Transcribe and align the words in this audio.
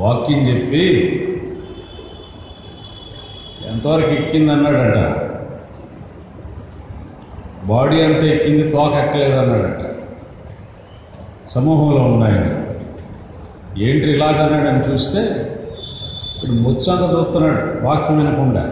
వాక్యం 0.00 0.40
చెప్పి 0.48 0.82
ఎంతవరకు 3.70 4.12
ఎక్కింది 4.18 4.50
అన్నాడట 4.52 4.98
బాడీ 7.70 7.96
అంతా 8.02 8.26
ఎక్కింది 8.34 8.64
తోక 8.72 8.92
ఎక్కలేదు 9.04 9.36
అన్నాడట 9.38 9.82
సమూహంలో 11.54 12.02
ఉన్నాయన 12.12 12.46
ఏంటి 13.86 14.06
ఇలాగన్నాడని 14.14 14.82
చూస్తే 14.88 15.20
ఇప్పుడు 16.34 16.52
ముచ్చంత 16.64 17.04
చూస్తున్నాడు 17.14 17.62
వాక్యం 17.86 18.18
వినకుండా. 18.18 18.62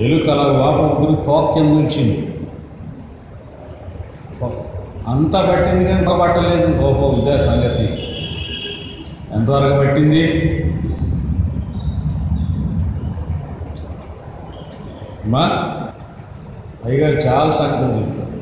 ఎలుక 0.00 0.26
అలా 0.30 0.46
వాపం 0.60 0.90
గురి 1.00 1.16
తోక్యం 1.26 1.68
ఉంచింది 1.76 2.16
అంతా 5.12 5.40
పట్టింది 5.48 5.84
కనుక 5.90 6.12
పట్టలేదు 6.20 6.68
ఓహో 6.86 7.06
ఇదే 7.18 7.36
సంగతి. 7.48 7.86
ఎంతవరకు 9.36 9.78
పట్టింది? 9.78 10.22
మా 15.24 15.40
అయ్యగారు 16.84 17.14
చాలా 17.14 17.50
సంగతి 17.50 17.98
చెప్పారు. 17.98 18.32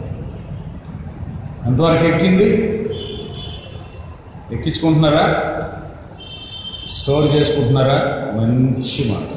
ఎంతవరకు 1.67 2.05
ఎక్కింది? 2.05 2.51
ఎక్కించుకుంటున్నారా? 4.53 5.45
స్టోర్ 6.91 7.37
చేసుకుంటున్నారా? 7.37 8.31
మంచి 8.41 9.13
మాట. 9.13 9.29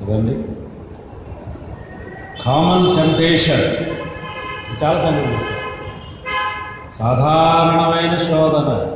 కదండి? 0.00 0.34
Common 2.42 2.96
temptation. 2.96 3.94
చాలా 4.84 5.02
సంగతి 5.02 5.44
సాధారణమైన 6.92 8.16
శోధన. 8.16 8.93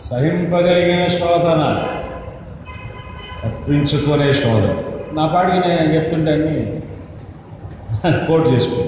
సహింపగలిగిన 0.00 1.06
శోధన. 1.06 1.86
తప్పించుకునే 3.44 4.32
శోధన. 4.32 4.82
నా 5.12 5.26
పాటికి 5.26 5.68
నేను 5.68 5.94
చెప్తుంటే 5.94 6.32
అన్ని 6.32 6.80
కోట్ 8.26 8.48
చేసుకో. 8.48 8.82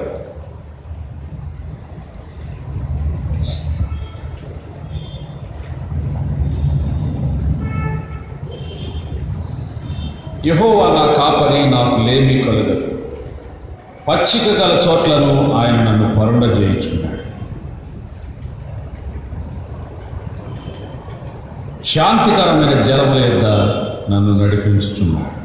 యహోవా 10.47 10.87
నా 10.87 11.13
కాపరి 11.13 11.71
నాకు 11.71 12.03
లేమి 12.03 12.43
కలగదు. 12.43 12.96
పచ్చిక 14.09 14.61
గల 14.63 14.83
చోట్లను 14.89 15.53
ఆయన 15.53 15.75
నన్ను 15.75 16.15
పరుండజేయించున్నాడు 16.21 17.27
శాంతికరమైన 21.85 22.81
జలము 22.81 23.19
యొద్ద 23.19 23.45
నన్ను 24.13 24.45
నడిపించుచున్నాడు. 24.45 25.37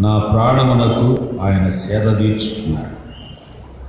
నా 0.00 0.18
ప్రాణమునకు 0.18 1.18
ఆయన 1.42 1.68
సేద 1.68 2.18
తీర్చుకున్నాడు. 2.18 2.92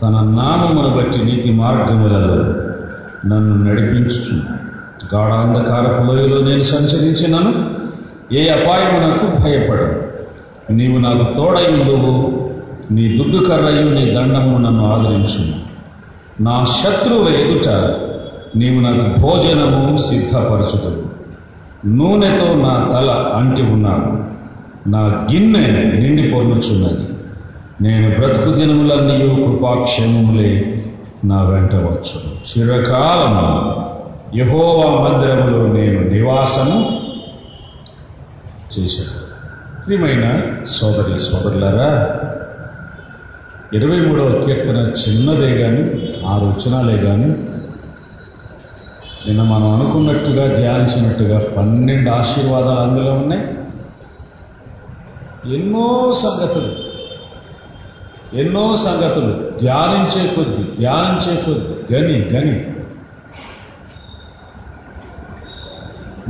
తన 0.02 0.10
నామమును 0.10 0.96
బట్టి 0.96 1.26
నీతి 1.26 1.52
మార్గములలో 1.52 2.36
నన్ను 3.36 3.70
నడిపించుచున్నాడు. 3.70 4.64
గాఢాంధకారపు 5.16 6.12
లోయలో 6.12 6.42
నేను 6.42 6.62
సంచరించినను. 6.62 7.54
ఏ 8.34 8.48
అపాయమునకు 8.48 9.42
భయపడను. 9.42 10.04
నీవు 10.74 11.00
నాకు 11.00 11.34
తోడై 11.36 11.74
ఉండవు 11.74 12.43
నీ 12.92 13.16
దుడ్డు 13.16 13.38
నీ 13.94 14.12
దండము 14.12 14.58
నన్ను 14.58 14.94
ఆదరించును 14.94 15.64
నా 16.44 16.66
శత్రువుల 16.66 17.36
ఎదుట 17.36 17.68
నీవు 18.56 18.82
నాకు 18.82 19.20
భోజనము 19.20 19.98
సిద్ధపరచుటవు 19.98 21.14
నూనెతో 21.88 22.54
నా 22.54 22.90
తల 22.94 23.10
అంటి 23.12 23.62
ఉన్నాను 23.62 24.34
నా 24.88 25.28
గిన్నె 25.32 25.68
నిండి 26.00 26.32
పొర్లుచున్నది. 26.32 27.08
నేను 27.82 28.20
బ్రతుకు 28.20 28.52
దినములన్నీ 28.52 29.36
కృపాక్షేమములే 29.36 30.82
నా 31.24 31.44
వెంట 31.44 31.76
వచ్చు 31.76 32.20
చిరకాలము 32.50 33.84
యహోవా 34.38 35.00
మందిరములో 35.00 35.74
నేను 35.74 36.10
నివాసము 36.10 37.00
చేశాను. 38.78 39.24
ప్రియమైన 39.86 40.42
సోదరి 40.66 41.20
సోదరులారా 41.20 42.20
ఇరవై 43.74 44.00
మూడవ 44.00 44.42
కీర్తన 44.46 44.94
చిన్నదే 45.04 45.58
కానీ 45.58 45.84
ఆరు 46.26 46.46
వచనాలే 46.46 46.98
కానీ 46.98 47.30
నిన్న 49.28 49.44
మనం 49.44 49.70
అనుకున్నట్టుగా 49.70 50.48
ధ్యానించినట్టుగా 50.48 51.40
పన్నెండు 51.58 52.10
ఆశీర్వాదాలు 52.10 52.80
అందులో 52.80 53.12
ఉన్నాయి. 53.14 53.44
ఎన్నో 55.56 56.14
సంగతులు 56.14 56.72
ఎన్నో 58.38 58.76
సంగతులు 58.76 59.60
ధ్యానించే 59.62 60.36
కొద్ది 60.36 60.78
ధ్యానించే 60.78 61.42
కొద్ది 61.42 61.94
గని 61.94 62.18
గని. 62.36 62.66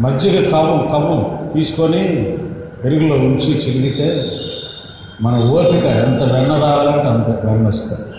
మజ్జిగ 0.01 0.49
కవం 0.49 0.87
కవం 0.91 1.49
తీసుకొని 1.53 2.03
పెరుగులో 2.83 3.15
ఉంచి 3.15 3.51
చిరిగితే 3.53 4.32
మన 5.21 5.35
ఓపిక 5.35 5.85
ఎంత 5.85 6.21
వెన్న 6.33 6.51
రావాలంటే 6.53 7.07
అంత 7.07 7.45
వెన్న 7.45 7.67
వస్తుంది. 7.67 8.17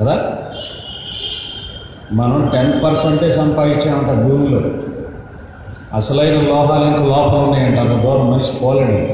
కదా? 0.00 0.32
మనం 2.12 2.50
టెన్ 2.52 2.84
పర్సెంటే 2.84 3.32
సంపాదించామంట 3.32 4.22
భూమిలో. 4.22 4.60
అసలైన 5.94 6.40
లోహాలు 6.40 6.84
ఇంకా 6.84 6.98
లోపం 6.98 7.44
ఉన్నాయంట 7.44 7.78
అంత 7.78 8.02
దూరం 8.02 8.30
మనిషి 8.32 8.64
పోలేడంట 8.64 9.10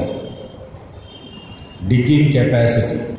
డిగ్గింగ్ 1.87 2.31
కెపాసిటీ 2.33 3.13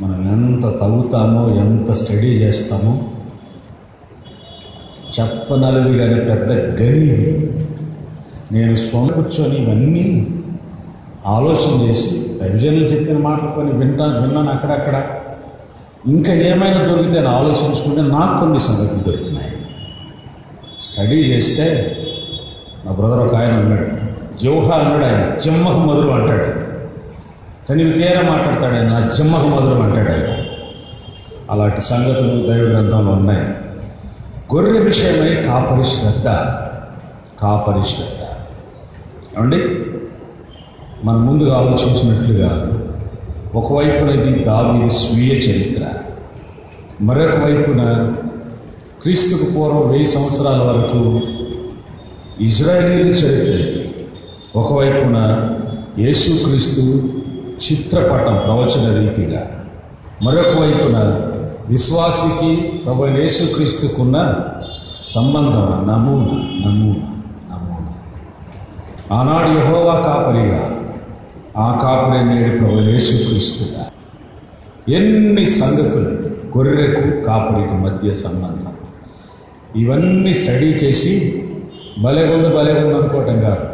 మనం 0.00 0.32
ఎంత 0.32 0.62
తవ్వుతామో 0.80 1.48
ఎంత 1.48 1.92
స్టడీ 1.92 2.28
చేస్తామో 2.28 2.98
చెప్పనలుగు 5.20 6.02
అనే 6.02 6.14
పెద్ద 6.14 6.52
గని 6.52 7.48
నేను 8.52 8.74
స్వం 8.74 9.06
కూర్చొని 9.06 9.56
ఇవన్నీ 9.56 10.26
ఆలోచన 11.26 11.88
చేసి 11.88 12.38
దైవజనులు 12.42 12.84
చెప్పిన 12.84 13.18
మాటలు 13.18 13.50
కొన్ని 13.50 13.72
వింటా 13.72 14.04
విన్నాను 14.04 14.50
అక్కడక్కడ. 14.50 15.04
ఇంకా 16.06 16.32
ఏమైనా 16.32 16.84
దొరికితే 16.84 17.18
అని 17.18 17.28
ఆలోచించుకుంటే 17.28 18.02
నాకు 18.02 18.40
కొన్ని 18.40 18.58
సంగతులు 18.58 18.98
దొరికినాయి. 18.98 19.52
స్టడీ 20.80 21.16
చేస్తే 21.16 21.96
నా 22.86 22.92
బ్రదర్ 22.92 23.18
ఒక 23.18 23.34
ఆయన 23.34 23.54
ఉన్నాడు. 23.54 24.12
జోహా 24.44 24.76
అన్నాడు 24.76 25.04
ఆయన 25.04 25.38
జిమ్మకు 25.38 25.78
మధురు 25.78 26.08
అంటాడు. 26.08 26.62
తనివి 27.68 27.92
తీర 27.92 28.30
మాట్లాడతాడు? 28.30 28.74
ఆయన 28.74 28.88
నా 28.88 29.10
జిమ్మకు 29.16 29.46
మధురం 29.46 29.82
అంటాడు 29.82 30.12
ఆయన. 30.12 30.44
అలాంటి 31.50 31.80
సంగతులు 31.80 32.52
దైవ 32.52 32.64
గ్రంథంలో 32.64 33.12
ఉన్నాయి. 33.12 33.40
గొర్రె 34.54 34.78
విషయమై 34.78 35.36
కాపరి 35.36 35.84
శ్రద్ధ 35.84 36.26
కాపరి 37.42 37.94
శ్రద్ధ. 37.94 38.22
ఏమండి? 39.38 39.56
మనం 41.02 41.20
ముందుగా 41.26 41.54
ఆలోచించినట్లుగా 41.58 42.50
ఒకవైపున 43.54 44.10
ఇది 44.18 44.32
దావీ 44.44 44.88
స్వీయ 44.98 45.32
చరిత్ర 45.46 45.82
మరొక 47.00 47.36
వైపున 47.44 47.82
క్రీస్తుకు 49.02 49.46
పూర్వం 49.54 49.86
వెయ్యి 49.90 50.08
సంవత్సరాల 50.12 50.60
వరకు 50.68 51.00
ఇజ్రాయేలీ 52.40 53.14
చరిత్ర 53.20 53.56
ఒకవైపున 54.54 55.18
యేసుక్రీస్తు 55.98 56.84
చిత్రపటం 57.64 58.36
ప్రవచన 58.44 58.86
రీతిగా 58.98 59.42
మరొక 60.24 60.52
వైపున 60.60 60.98
విశ్వాసికి 61.68 62.52
ప్రభు 62.84 63.08
యేసుక్రీస్తుకున్న 63.18 64.16
సంబంధం 65.06 65.68
నమూనా 65.86 66.34
నమూనా 66.62 67.06
నమూనా. 67.50 67.92
ఆనాడు 69.10 69.48
యహోవా 69.58 69.94
కాపరిగా 70.04 70.60
ఆ 71.56 71.80
కాపురే 71.82 72.24
నేడు 72.24 72.58
ప్రభు 72.58 72.72
ఎన్ని 74.90 75.44
సంగతులు 75.44 76.08
గొర్రెకు 76.58 77.24
కాపురికి 77.24 77.74
మధ్య 77.74 78.12
సంబంధం. 78.12 78.72
ఇవన్నీ 79.76 80.32
స్టడీ 80.32 80.66
చేసి 80.66 81.44
భలే 81.98 82.34
ఉంది 82.34 82.56
భలే 82.56 82.72
ఉంది 82.72 82.94
అనుకోవటం 82.94 83.40
కాదు. 83.40 83.66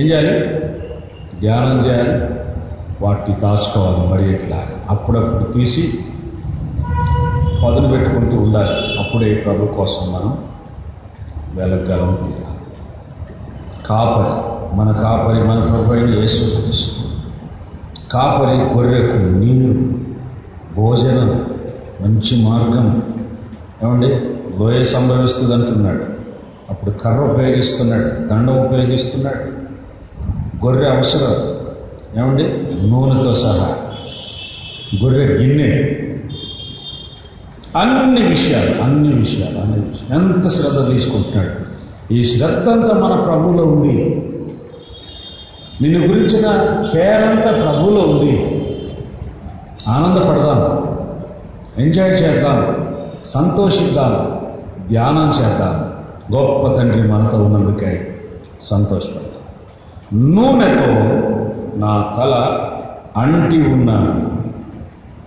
ఏం 0.00 0.06
చేయాలి? 0.06 0.48
ధ్యానం 1.40 1.86
చేయాలి. 1.86 2.34
వాటిని 3.00 3.40
దాచుకోవాలి 3.40 4.12
మరి 4.12 4.34
ఎట్లాగా? 4.34 4.86
అప్పుడప్పుడు 4.90 5.52
తీసి 5.52 5.98
పదులు 7.66 7.88
పెట్టుకుంటూ 7.88 8.36
ఉండాలి. 8.36 8.98
అప్పుడే 8.98 9.34
ప్రభు 9.34 9.66
కోసం 9.66 10.12
మనం 10.12 10.38
వెలగలం 11.54 12.34
కాపరి 13.86 14.50
మన 14.76 14.92
కాపరి 14.92 15.44
మన 15.44 15.60
ప్రభు 15.60 15.92
అయిన 15.92 16.20
యేసు 16.20 16.70
కాపరి 18.12 18.78
గొర్రెకు 18.78 19.16
నీళ్ళు 19.16 19.98
భోజనం 20.76 21.50
మంచి 22.00 22.44
మార్గం. 22.44 23.02
ఏమండి? 23.84 24.06
లోయ 24.58 24.84
సంభవిస్తుంది 24.84 25.54
అంటున్నాడు 25.54 26.04
అప్పుడు 26.70 26.90
కర్ర 26.90 27.20
ఉపయోగిస్తున్నాడు 27.20 28.28
దండం 28.28 28.66
ఉపయోగిస్తున్నాడు. 28.66 29.60
గొర్రె 30.66 30.88
అవసరం. 30.88 31.50
ఏమండి? 32.22 32.42
నూనెతో 32.86 33.34
సహా. 33.34 33.76
గొర్రె 35.04 35.26
గిన్నె. 35.26 35.96
అన్ని 37.76 38.28
విషయాలు 38.28 38.82
అన్ని 38.82 39.12
విషయాలు 39.12 39.58
అన్ని 39.58 39.78
విషయాలు. 39.78 40.24
ఎంత 40.24 40.48
శ్రద్ధ 40.48 40.92
తీసుకుంటున్నాడు. 40.92 41.50
ఈ 42.14 42.24
శ్రద్ధ 42.24 42.68
అంతా 42.68 43.08
మన 43.08 43.20
ప్రభువులో 43.20 43.64
ఉంది. 43.64 44.26
నిన్ను 45.82 46.06
గురించిన 46.06 46.46
కేర్ 46.92 47.22
ప్రభులో 47.22 47.62
ప్రభువులో 47.62 48.00
ఉంది. 48.00 48.32
ఆనందపడదాం 49.88 50.60
ఎంజాయ్ 51.84 52.12
చేద్దాం 52.12 52.58
సంతోషిద్దాం 53.22 54.12
ధ్యానం 54.88 55.28
చేద్దాం 55.28 55.74
గొప్ప 56.36 56.76
తండ్రి 56.76 57.02
మనతో 57.12 57.36
ఉన్నందుకే 57.38 58.18
సంతోషపడతాం 58.60 59.30
నూనెతో 60.34 60.90
నా 61.76 62.14
తల 62.16 62.34
అంటి 63.16 63.62
ఉన్నాను. 63.62 64.40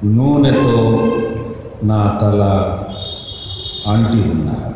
నూనెతో 0.06 1.08
నా 1.84 2.20
తల 2.22 2.42
అంటి 3.88 4.18
ఉన్నాను. 4.32 4.74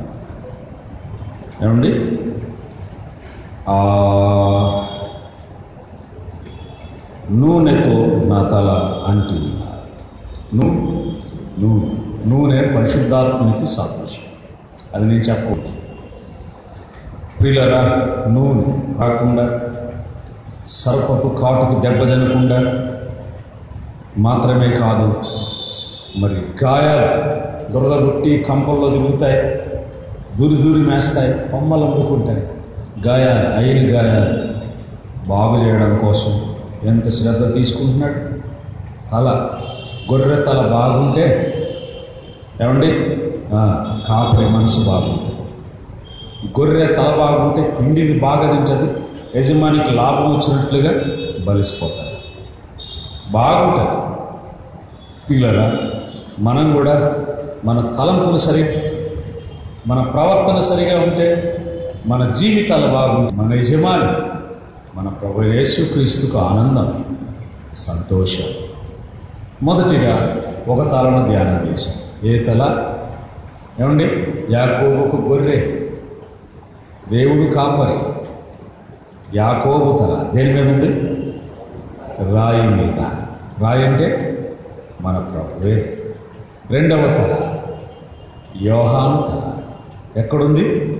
ఏమండి? 1.65 1.91
ఆ 3.69 3.77
నూనెతో 7.31 8.25
నా 8.25 8.43
తల 8.43 8.69
అంటి 9.07 9.39
నూనె 10.57 11.87
నూనె 12.29 12.61
పరిశుద్ధాత్మకి 12.61 13.65
సాదృశ్యం. 13.65 14.23
అది 14.95 15.05
నేను 15.05 15.19
చెప్పకూడదు. 15.19 15.69
పిల్లరా 17.43 17.81
నూనె 18.31 18.63
కాకుండా 18.99 19.59
సర్పపు 20.67 21.27
కాటుకు 21.27 21.79
దెబ్బ 21.79 22.03
తినకుండా 22.03 22.59
మాత్రమే 24.17 24.69
కాదు 24.69 25.23
మరి 26.17 26.35
గాయాలు 26.63 27.37
దురద 27.71 28.03
రొట్టి 28.03 28.45
కంపల్లో 28.49 28.89
తిరుగుతాయి 28.89 29.41
దూరి 30.37 30.61
దూరి 30.61 30.81
మేస్తాయి 30.81 31.33
కొమ్మలు 31.33 31.83
అమ్ముకుంటాయి. 31.83 32.47
గాయాలు 33.07 33.47
అయిన 33.47 33.95
గాయాలు 33.95 34.47
బాగు 35.27 35.65
చేయడం 35.65 35.97
కోసం 35.97 36.56
ఎంత 36.83 37.09
శ్రద్ధ 37.09 37.53
తీసుకుంటున్నాడు? 37.53 38.19
తల 39.11 39.49
గొర్రె 40.11 40.35
తల 40.35 40.61
బాగుంటే 40.71 41.25
ఏమండి? 42.61 42.87
కాపరి 44.07 44.49
మనసు 44.49 44.79
బాగుంటుంది. 44.89 45.33
గొర్రె 46.59 46.85
తల 46.95 47.15
బాగుంటే 47.17 47.75
తిండిని 47.77 48.19
బాగా 48.19 48.45
తింటుంది 48.51 48.89
యజమానికి 49.39 49.91
లాభం 49.91 50.33
వచ్చినట్లుగా 50.33 50.91
బలిసిపోతారు 51.45 52.15
బాగుంటుంది. 53.31 54.15
పిల్లరా 55.29 55.71
మనం 56.39 56.73
కూడా 56.75 57.13
మన 57.65 57.79
తలంపులు 57.99 58.37
సరిగా 58.37 58.81
మన 59.87 60.01
ప్రవర్తన 60.01 60.59
సరిగా 60.59 60.99
ఉంటే 60.99 61.27
మన 62.05 62.31
జీవితాలు 62.31 62.87
బాగుంటాయి. 62.87 63.41
మన 63.41 63.53
యజమాని 63.53 64.36
మన 64.97 65.07
ప్రభు 65.07 65.41
యేసుక్రీస్తుకు 65.41 66.37
ఆనందం 66.37 67.05
సంతోషం. 67.75 68.43
మొదటిగా 69.63 70.41
ఒక 70.67 70.91
తలను 70.91 71.27
ధ్యానం 71.29 71.73
చేశాం. 71.73 72.29
ఏ 72.29 72.43
తల? 72.43 72.93
ఏమండి? 73.81 74.27
యాకోబుకు 74.51 75.29
గొర్రె. 75.29 75.89
దేవుడు 77.09 77.51
కాపరి. 77.51 78.21
యాకోబు 79.37 79.97
తల. 79.97 80.37
దేని 80.37 80.61
మీద 80.61 80.73
ఉంది? 80.73 80.87
రాయి 82.33 82.61
మీద. 82.61 82.99
రాయి 83.63 83.87
అంటే 83.87 84.37
మన 85.01 85.17
ప్రభువే. 85.17 86.03
రెండవ 86.71 86.97
తల. 86.97 87.57
యోహాను 88.61 89.27
తల. 89.31 89.53
ఎక్కడుంది? 90.19 90.99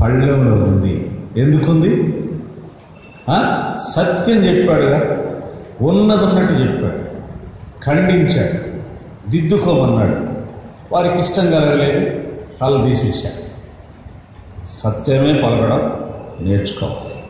పళ్ళెంలో 0.00 0.64
ఉంది. 0.64 1.10
ఎందుకుంది? 1.36 2.15
సత్యం 3.78 4.36
చెప్పాడుగా. 4.36 5.16
ఉన్నదన్నట్టు 5.82 6.52
చెప్పాడు. 6.54 7.06
ఖండించాడు. 7.84 8.76
దిద్దుకోమన్నాడు. 9.30 10.16
వారికి 10.92 11.18
ఇష్టం 11.18 11.50
కలగలేదు. 11.50 12.20
కళ్ళు 12.62 12.86
తీసేశాడు 12.86 13.46
సత్యమే 14.66 15.32
పలకడం 15.32 15.92
నేర్చుకోవాలి 16.40 17.22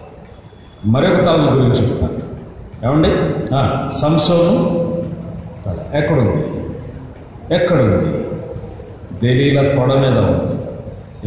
మరొక 0.87 1.21
తలం 1.21 1.55
గురించి 1.55 1.89
చెప్తాను. 1.89 2.27
ఏమండి? 2.87 3.09
సంశోధం 4.01 4.87
తల. 5.67 5.99
ఎక్కడుంది? 5.99 6.67
ఎక్కడుంది? 7.55 8.27
ఢిల్లీల 9.25 9.77
తొడ 9.77 9.93
మీద 9.93 10.19
ఉంది. 10.19 10.63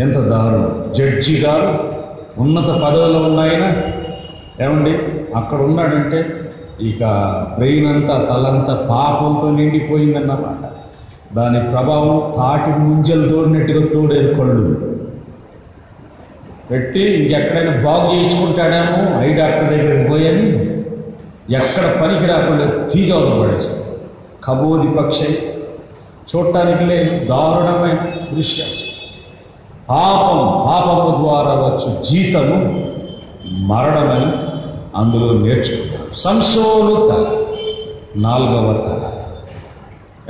ఎంత 0.01 0.13
దారుణం. 0.13 0.93
జడ్జి 0.93 1.45
గారు 1.45 1.93
ఉన్నత 2.41 2.63
పదవిలో 2.63 3.19
ఉన్నాయన? 3.19 3.81
ఏమండి? 4.61 4.97
అక్కడ 5.35 5.61
ఉన్నాడంటే 5.61 6.49
ఇక 6.81 7.03
బ్రెయిన్ 7.57 7.87
అంతా 7.87 8.27
తలంతా 8.29 8.87
పాపంతో 8.89 9.55
నిండిపోయిందన్నమాట 9.55 10.69
దాని 11.35 11.71
ప్రభావం 11.71 12.33
తాటి 12.37 12.69
ముంజలు 12.69 13.29
తోడినట్టుగా 13.29 13.85
తోడేరు 13.93 14.33
కళ్ళు. 14.33 14.97
పెట్టి 16.71 16.99
ఇంకెక్కడైనా 16.99 17.83
బాగు 17.83 18.13
చేయించుకుంటాడేమో 18.13 19.21
ఐ 19.21 19.33
డాక్టర్ 19.33 19.69
దగ్గరికి 19.69 20.09
పోయని 20.09 20.69
ఎక్కడ 21.55 22.01
పనికి 22.01 22.25
రాకుండా 22.25 22.87
తీజాలు 22.93 23.41
పడేశాడు. 23.41 23.89
కబోది 24.45 24.87
పక్షి. 24.87 25.37
చూడటానికి 26.35 26.85
లేని 26.85 27.19
దారుణమైన 27.19 27.99
దృశ్యం. 28.35 28.67
పాపం 29.89 30.37
పాపము 30.37 31.23
ద్వారా 31.23 31.53
వచ్చు 31.53 32.03
జీతము 32.03 32.85
మరణమని 33.59 34.48
అందులో 34.95 35.33
నేర్చుకున్నాడు. 35.33 36.13
సంసోను 36.13 36.95
తల. 36.95 37.45
నాలుగవ 38.15 38.73
తల. 38.73 39.11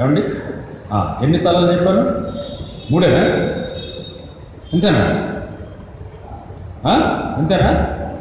ఏమండి? 0.04 0.22
ఎన్ని 1.24 1.38
తలలు 1.38 1.72
చెప్పాను 1.72 2.06
మూడేనా? 2.92 3.24
అంతేనా 4.74 5.06
అంతేనా 7.38 7.70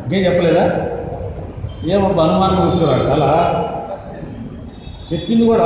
ఇంకేం 0.04 0.32
చెప్పలేదా? 0.32 0.64
ఏమో 1.86 2.22
అనుమానం 2.22 2.70
కూర్చోవాలి 2.70 3.04
తల. 3.04 3.24
చెప్పింది 5.12 5.46
కూడా 5.46 5.64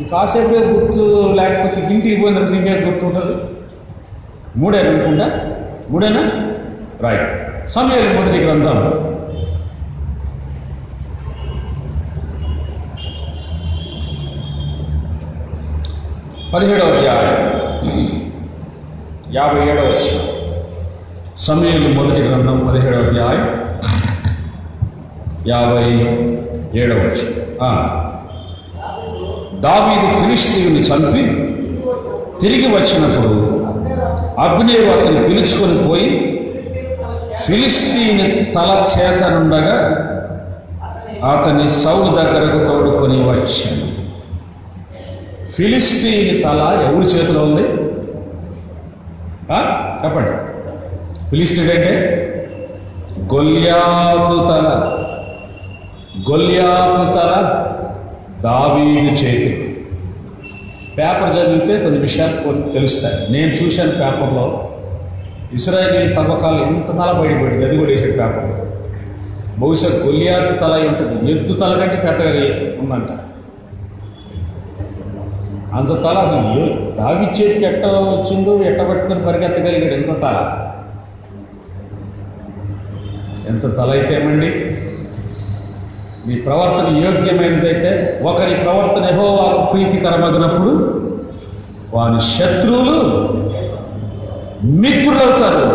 ఈ 0.00 0.04
కాసేపే 0.04 0.58
గుర్తు 0.58 1.32
లేకపోతే 1.34 1.88
ఇంటికి 1.90 2.20
పోయిన 2.20 2.38
తర్వాత 2.38 2.54
ఇంకేం 2.54 2.92
గుర్తు 2.92 3.04
ఉంటుంది 3.04 3.36
మూడేనా? 4.56 4.90
అనుకుంటా 4.90 5.56
మూడేనా? 5.90 6.20
రైట్. 7.00 7.68
సమయాలు 7.68 8.20
మొదటి 8.20 8.38
గ్రంథం. 8.38 9.11
పదిహేడవ 16.52 16.88
అధ్యాయం. 16.94 17.36
యాభై 19.36 19.60
ఏడవ 19.68 19.84
వచ్చిన 19.92 20.18
సమయంలో 21.44 21.90
మొదటి 21.98 22.20
గ్రంథం 22.24 22.58
పదిహేడవ 22.66 23.04
అధ్యాయం. 23.06 23.46
యాభై 25.46 25.84
ఏడవ 26.80 26.98
వచ్చిన 27.04 27.28
దావీదు 29.64 30.08
ఫిలిస్తీయుని 30.18 30.82
చంపి 30.90 31.24
తిరిగి 32.42 32.68
వచ్చినప్పుడు 32.74 33.32
అగ్నేరు 34.44 34.90
అతను 34.96 35.22
పిలుచుకొని 35.28 35.78
పోయి 35.88 36.10
ఫిలిస్తీని 37.46 38.28
తల 38.56 38.70
చేతనుండగా 38.92 39.78
అతని 41.32 41.66
సౌలు 41.82 42.10
దగ్గరకు 42.20 42.60
తోడుకొని 42.68 43.18
వచ్చింది. 43.30 43.88
ఫిలిస్తీన్ 45.56 46.42
తల 46.42 46.86
ఎవరి 46.92 47.06
చేతిలో 47.06 47.40
ఉంది? 47.42 47.62
ఆ? 49.52 49.88
చెప్పండి. 50.04 50.30
ఫిలిస్తీన్ 51.30 51.70
అంటే 51.70 52.18
గొల్యాతు 53.34 54.46
తల. 54.46 54.98
గొల్యాతు 56.30 57.12
తల 57.12 57.64
దావీదు 58.42 59.06
చేతి. 59.06 59.86
పేపర్ 60.98 61.36
చదివితే 61.36 61.82
కొన్ని 61.82 62.00
విషయాలు 62.00 62.70
తెలుస్తాయి. 62.72 63.32
నేను 63.32 63.54
చూశాను 63.54 63.90
పేపర్లో 63.90 64.68
ఇస్రాయేలీ 65.52 66.14
తవ్వకాలు 66.14 66.62
ఎంత 66.62 66.86
తల 66.86 67.12
బయటపడింది 67.20 67.66
అది 67.66 67.76
కూడా 67.76 67.90
వేసాడు 67.90 68.12
పేపర్లో. 68.12 68.66
బహుశా 69.58 70.06
గొల్యాతు 70.06 70.54
తల 70.54 70.72
అయి 70.72 70.88
ఉంటుంది 70.88 71.32
ఎద్దు 71.32 71.54
తల 71.54 71.78
కంటే 71.80 71.96
పెద్దగా 71.96 72.82
ఉందంట. 72.82 73.21
అంత 75.76 75.88
తల 75.88 76.16
అసలు 76.18 76.64
దావి 76.96 77.26
చేతికి 77.26 77.64
ఎట్ట 77.64 77.86
వచ్చిందో 77.86 78.64
ఎట్ట 78.64 78.80
పట్టుకొని 78.80 79.24
పరిగెత్తగలిగాడు? 79.24 79.94
ఎంత 79.94 80.12
తల? 80.22 80.36
ఎంత 83.48 83.76
తల 83.76 83.90
అయితే 83.90 84.14
ఏమండి? 84.14 84.50
మీ 86.26 86.34
ప్రవర్తన 86.34 86.96
యోగ్యమైనదైతే 86.96 88.20
ఒకరి 88.22 88.54
ప్రవర్తన 88.54 89.04
ఏహో 89.12 89.24
వారు 89.24 89.68
ప్రీతికరమగినప్పుడు 89.72 90.72
వారి 91.94 92.20
శత్రువులు 92.20 92.98
మిత్రులవుతారు. 94.64 95.66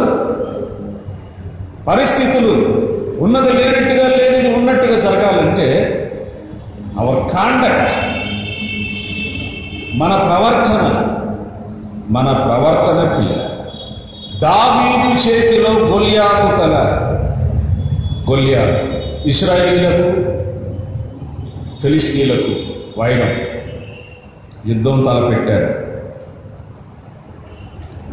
పరిస్థితులు 1.88 2.54
ఉన్నది 3.24 3.52
లేనట్టుగా 3.54 4.08
లేనిది 4.08 4.56
ఉన్నట్టుగా 4.56 5.00
జరగాలంటే 5.00 5.68
అవర్ 7.00 7.32
కాండక్ట్ 7.34 8.17
మన 9.98 10.16
ప్రవర్తన 10.16 11.08
మన 12.10 12.32
ప్రవర్తన 12.32 13.18
పిల్ల. 13.18 13.50
దావీదు 14.40 15.30
చేతిలో 15.30 15.72
గొలియాతు 15.72 16.56
తల. 16.56 16.74
గొలియాతు 18.30 18.88
ఇస్రాయిలకు 19.28 20.38
ఫిలిస్తీన్లకు 21.82 22.80
వైరం. 23.00 23.48
యుద్ధం 24.66 25.04
తలపెట్టారు. 25.04 25.88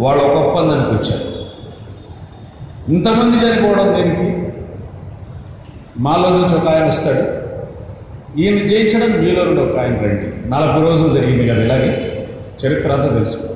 వాళ్ళు 0.02 0.24
ఒక 0.24 0.46
ఒప్పందానికి 0.46 0.90
వచ్చారు. 0.90 1.34
ఇంతమంది 2.92 3.36
చనిపోవడం 3.36 3.94
దేనికి? 3.94 4.52
మాలో 5.98 6.28
నుంచి 6.28 6.54
ఒక 6.56 6.68
ఆయన 6.68 6.84
వస్తాడు. 6.84 7.43
ఈయన 8.38 8.66
జయించడం 8.66 9.24
మీలో 9.24 9.62
ఒక 9.62 9.78
ఆయన 9.78 9.96
రండి 10.02 10.48
నలభై 10.48 10.82
రోజులు 10.82 11.08
జరిగింది 11.08 11.48
కదా 11.48 11.62
ఇలాగే. 11.62 12.10
చరిత్ర 12.62 12.92
అంతా 12.92 13.14
తెలుసుకో 13.14 13.50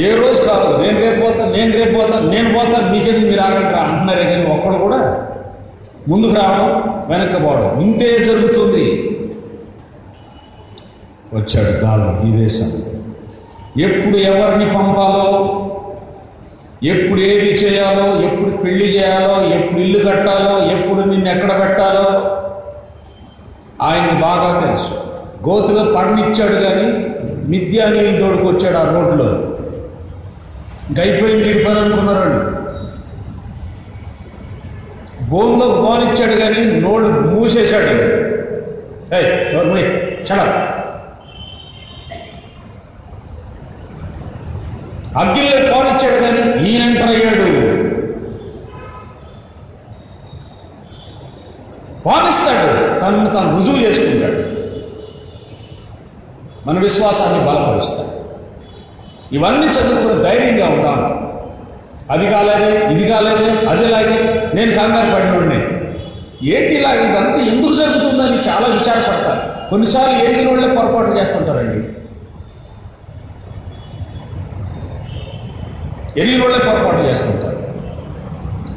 ఏ 0.00 0.14
రోజు 0.14 0.40
కాదు 0.48 0.82
నేను 0.82 1.00
రేపు 1.00 1.20
పోతాను 1.20 1.52
నేను 1.52 1.72
రేపు 1.72 1.98
పోతాను 1.98 2.30
నేను 2.30 2.52
పోతాను 2.52 2.92
మీకేది 2.92 3.30
మీరు 3.30 3.40
ఆగండి 3.40 3.78
అంటున్నారే 3.78 4.24
కానీ 4.24 4.44
ఒక్కడు 4.44 4.74
కూడా 4.74 5.28
ముందుకు 6.08 6.34
రావడం 6.34 6.68
వెనక్కి 7.08 7.42
పోవడం 7.42 7.80
ఇంతే 7.80 8.18
జరుగుతుంది. 8.18 8.84
వచ్చాడు 11.34 11.84
దాడు 11.84 12.26
ఈ 12.26 12.40
దేశం. 12.40 12.68
ఎప్పుడు 13.80 14.16
ఎవరిని 14.16 14.66
పంపాలో 14.74 15.26
ఎప్పుడు 16.82 17.20
ఏది 17.20 17.50
చేయాలో 17.54 18.22
ఎప్పుడు 18.22 18.56
పెళ్ళి 18.56 18.84
చేయాలో 18.84 19.54
ఎప్పుడు 19.54 19.80
ఇల్లు 19.80 20.10
కట్టాలో 20.10 20.72
ఎప్పుడు 20.72 21.00
నిన్ను 21.10 21.30
ఎక్కడ 21.30 21.60
పెట్టాలో 21.60 22.06
ఆయన 23.80 24.20
బాగా 24.20 24.60
తెలుసు. 24.60 24.94
గోతులో 25.48 25.84
పండిచ్చాడు 25.92 26.52
కానీ 26.52 27.06
మిథ్యా 27.48 27.84
తోడుకు 28.20 28.48
వచ్చాడు 28.48 28.76
ఆ 28.76 28.92
రోడ్లో. 28.94 29.24
గైపోయింది 31.00 31.60
ఈ 31.60 31.64
పని 31.64 31.78
అనుకున్నారండి 31.78 32.60
భూమిలో 35.24 35.66
పోనిచ్చాడు 35.68 36.36
కానీ 36.40 36.80
నోళ్ళు 36.80 37.20
మూసేశాడు. 37.20 37.94
ఏయ్ 39.14 39.54
నోర్మై 39.54 39.82
చడ 40.30 40.40
అగ్గిలో 45.18 45.72
పోనిచ్చాడు 45.72 46.20
కానీ 46.20 46.68
ఈ 46.68 46.74
ఎంటర్ 46.76 47.08
అయ్యాడు 47.08 47.69
పాటిస్తాడు 52.06 53.00
తనను 53.00 53.30
తాను 53.30 53.58
రుజువు 53.58 53.76
చేసుకుంటాడు. 53.76 54.60
మన 56.68 56.78
విశ్వాసాన్ని 56.78 57.38
బలపరుస్తాడు. 57.38 58.20
ఇవన్నీ 59.34 59.66
చదువుకుని 59.66 60.22
ధైర్యంగా 60.22 60.68
ఉంటాను 60.68 61.30
అది 62.12 62.30
కాలేదే 62.30 62.94
ఇది 62.94 63.08
కాలేదే 63.08 63.66
అది 63.66 63.86
లాగే. 63.86 64.50
నేను 64.54 64.74
కంగారు 64.74 65.14
పడినోడిని. 65.14 65.80
ఏంటి 66.54 66.74
ఇలా 66.74 66.92
ఇదంతా 66.92 67.40
ఎందుకు 67.40 67.72
జరుగుతుందని 67.72 68.36
చాలా 68.36 68.66
విచారపడతారు. 68.66 69.70
కొన్నిసార్లు 69.70 70.16
ఏడిన 70.24 70.50
వాళ్ళే 70.50 70.68
పొరపాటు 70.68 71.18
చేస్తుంటారండి. 71.18 71.88
ఎరిగిన 76.20 76.42
వాళ్ళే 76.42 76.58
పొరపాటు 76.58 77.06
చేస్తుంటారు. 77.06 77.49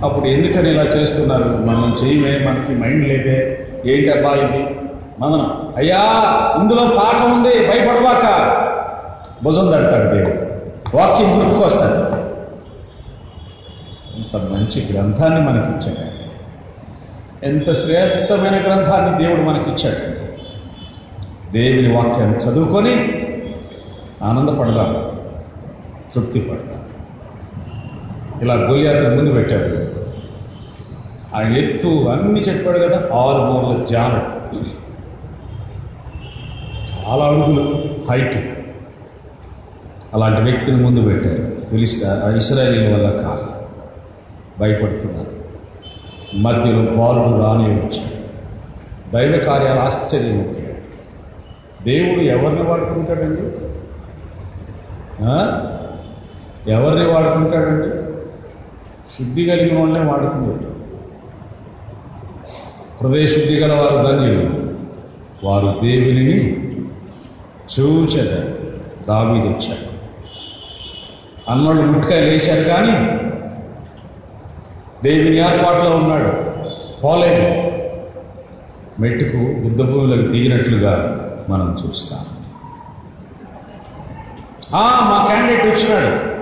అప్పుడు 0.04 0.26
ఎందుకని 0.26 0.70
ఇలా 0.70 0.84
చేస్తున్నారు? 0.84 1.44
మనం 1.44 1.96
చేయమే 2.04 2.48
మనకి 2.48 2.76
మైండ్ 2.76 3.08
లేదే. 3.08 3.68
ఏంటబ్బా 3.86 4.32
ఇది? 4.32 4.76
మనం 5.20 5.74
అయ్యా 5.78 6.00
ఇందులో 6.62 6.88
పాఠం 6.98 7.34
ఉంది 7.34 7.68
భయపడవాక 7.68 8.54
భుజం 9.44 9.66
తడతాడు 9.66 10.16
దేవుడు. 10.16 10.54
వాక్యం 10.98 11.40
గుర్తుకొస్తాడు. 11.40 12.24
ఇంత 14.18 14.36
మంచి 14.36 14.94
గ్రంథాన్ని 14.94 15.42
మనకిచ్చాడు. 15.42 16.14
ఎంత 17.46 17.72
శ్రేష్టమైన 17.72 18.62
గ్రంథాన్ని 18.62 19.24
దేవుడు 19.24 19.42
మనకిచ్చాడు. 19.42 20.24
దేవుని 21.52 21.96
వాక్యాన్ని 21.96 22.38
చదువుకొని 22.38 22.92
ఆనందపడదాం 24.24 25.12
తృప్తి 26.16 26.40
పడదాం 26.40 26.84
ఇలా 28.42 28.54
గొలియాతను 28.54 29.16
ముందు 29.16 29.32
పెట్టాడు. 29.32 29.83
ఆయన 31.36 31.58
ఎత్తు 31.58 31.88
అన్ని 31.88 32.40
చెప్పాడు 32.40 32.78
కదా 32.78 32.98
ఆరు 32.98 33.52
మూల 33.52 33.84
జానం 33.84 34.34
చాలా 37.00 37.26
అడుగులు 37.26 37.86
హైట్. 38.12 38.58
అలాంటి 40.14 40.42
వ్యక్తిని 40.42 40.84
ముందు 40.84 41.02
పెట్టారు. 41.02 41.66
పిలిస్తే 41.72 42.08
ఆ 42.08 42.28
వల్ల 42.94 43.12
కాదు. 43.12 43.48
భయపడుతున్నారు. 44.60 45.34
మధ్యలో 46.38 46.82
బాలుడు 46.82 47.44
రాని 47.44 47.74
వచ్చాడు. 47.76 48.24
దైవ 49.12 49.44
కార్యాలు 49.46 49.80
ఆశ్చర్యం 49.80 50.40
ఉంటాయి 50.40 50.78
దేవుడు 51.84 52.22
ఎవరిని 52.22 52.64
వాడుకుంటాడండి? 52.64 53.42
ఎవరిని 56.72 57.12
వాడుకుంటాడండి? 57.12 58.04
శుద్ధి 59.18 59.46
కలిగిన 59.46 59.80
వాళ్ళే 59.80 60.00
వాడుకుంటాడు 60.00 60.73
హృదయశుద్ధి 63.02 63.56
గల 63.56 63.74
వారు 63.74 64.08
ధన్యులు. 64.08 64.74
వారు 65.44 65.80
దేవునిని 65.84 66.72
చూచద 67.80 68.40
దావీదు 69.10 69.48
వచ్చాడు 69.48 69.94
అన్నోళ్ళు 71.52 71.82
ముట్టుకాయలు 71.84 72.26
లేచారు 72.26 72.64
కానీ 72.64 73.20
దేవుని 75.04 75.38
ఏర్పాట్లో 75.38 75.96
ఉన్నాడు. 75.96 76.54
పోలేదు. 77.02 77.74
మెట్టుకు 79.02 79.38
యుద్ధ 79.38 79.82
భూములకు 79.82 80.32
దిగినట్లుగా 80.32 81.20
మనం 81.50 81.78
చూస్తాం. 81.86 82.20
ఆ, 84.76 85.00
మా 85.10 85.26
క్యాండిడేట్ 85.26 85.66
వచ్చినాడు. 85.66 86.34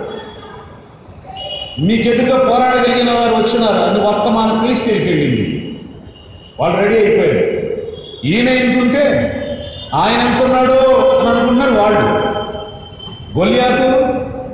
మీకు 1.82 2.10
ఎదురుగా 2.10 2.50
పోరాడగలిగిన 2.50 3.12
వారు 3.12 3.36
వచ్చినారు. 3.36 3.78
అని 3.78 4.06
వర్తమానం 4.06 4.62
ఫిలిస్తీన్కి 4.62 5.06
వెళ్ళింది. 5.06 5.71
వాళ్ళు 6.60 6.82
రెడీ 6.82 6.96
అయిపోయారు. 6.96 7.62
ఈయన 8.26 8.50
ఎంతుంటే 8.50 9.38
ఆయన 9.94 10.22
ఎంతున్నాడు 10.22 10.78
అని 11.20 11.30
అనుకున్నారు 11.30 11.74
వాళ్ళు. 11.74 12.32
గొలియాతు 13.40 13.88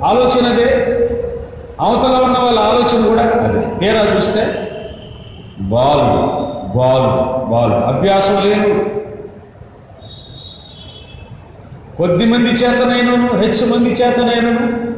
ఆలోచన 0.04 0.52
అదే 0.52 0.68
అవతల 1.80 2.22
ఉన్న 2.24 2.38
వాళ్ళ 2.38 2.58
ఆలోచన 2.58 3.08
కూడా 3.08 3.22
అదే. 3.22 3.78
తీరా 3.78 4.16
చూస్తే 4.16 4.42
బాలు 5.58 6.08
బాలు 6.78 7.10
బాలు. 7.50 7.74
అభ్యాసం 7.74 8.50
లేదు 8.50 8.90
కొద్ది 11.96 12.24
మంది 12.26 12.50
చేతనైనను 12.50 13.36
హెచ్చు 13.36 13.76
మంది 13.76 13.90
చేతనైనను. 13.90 14.88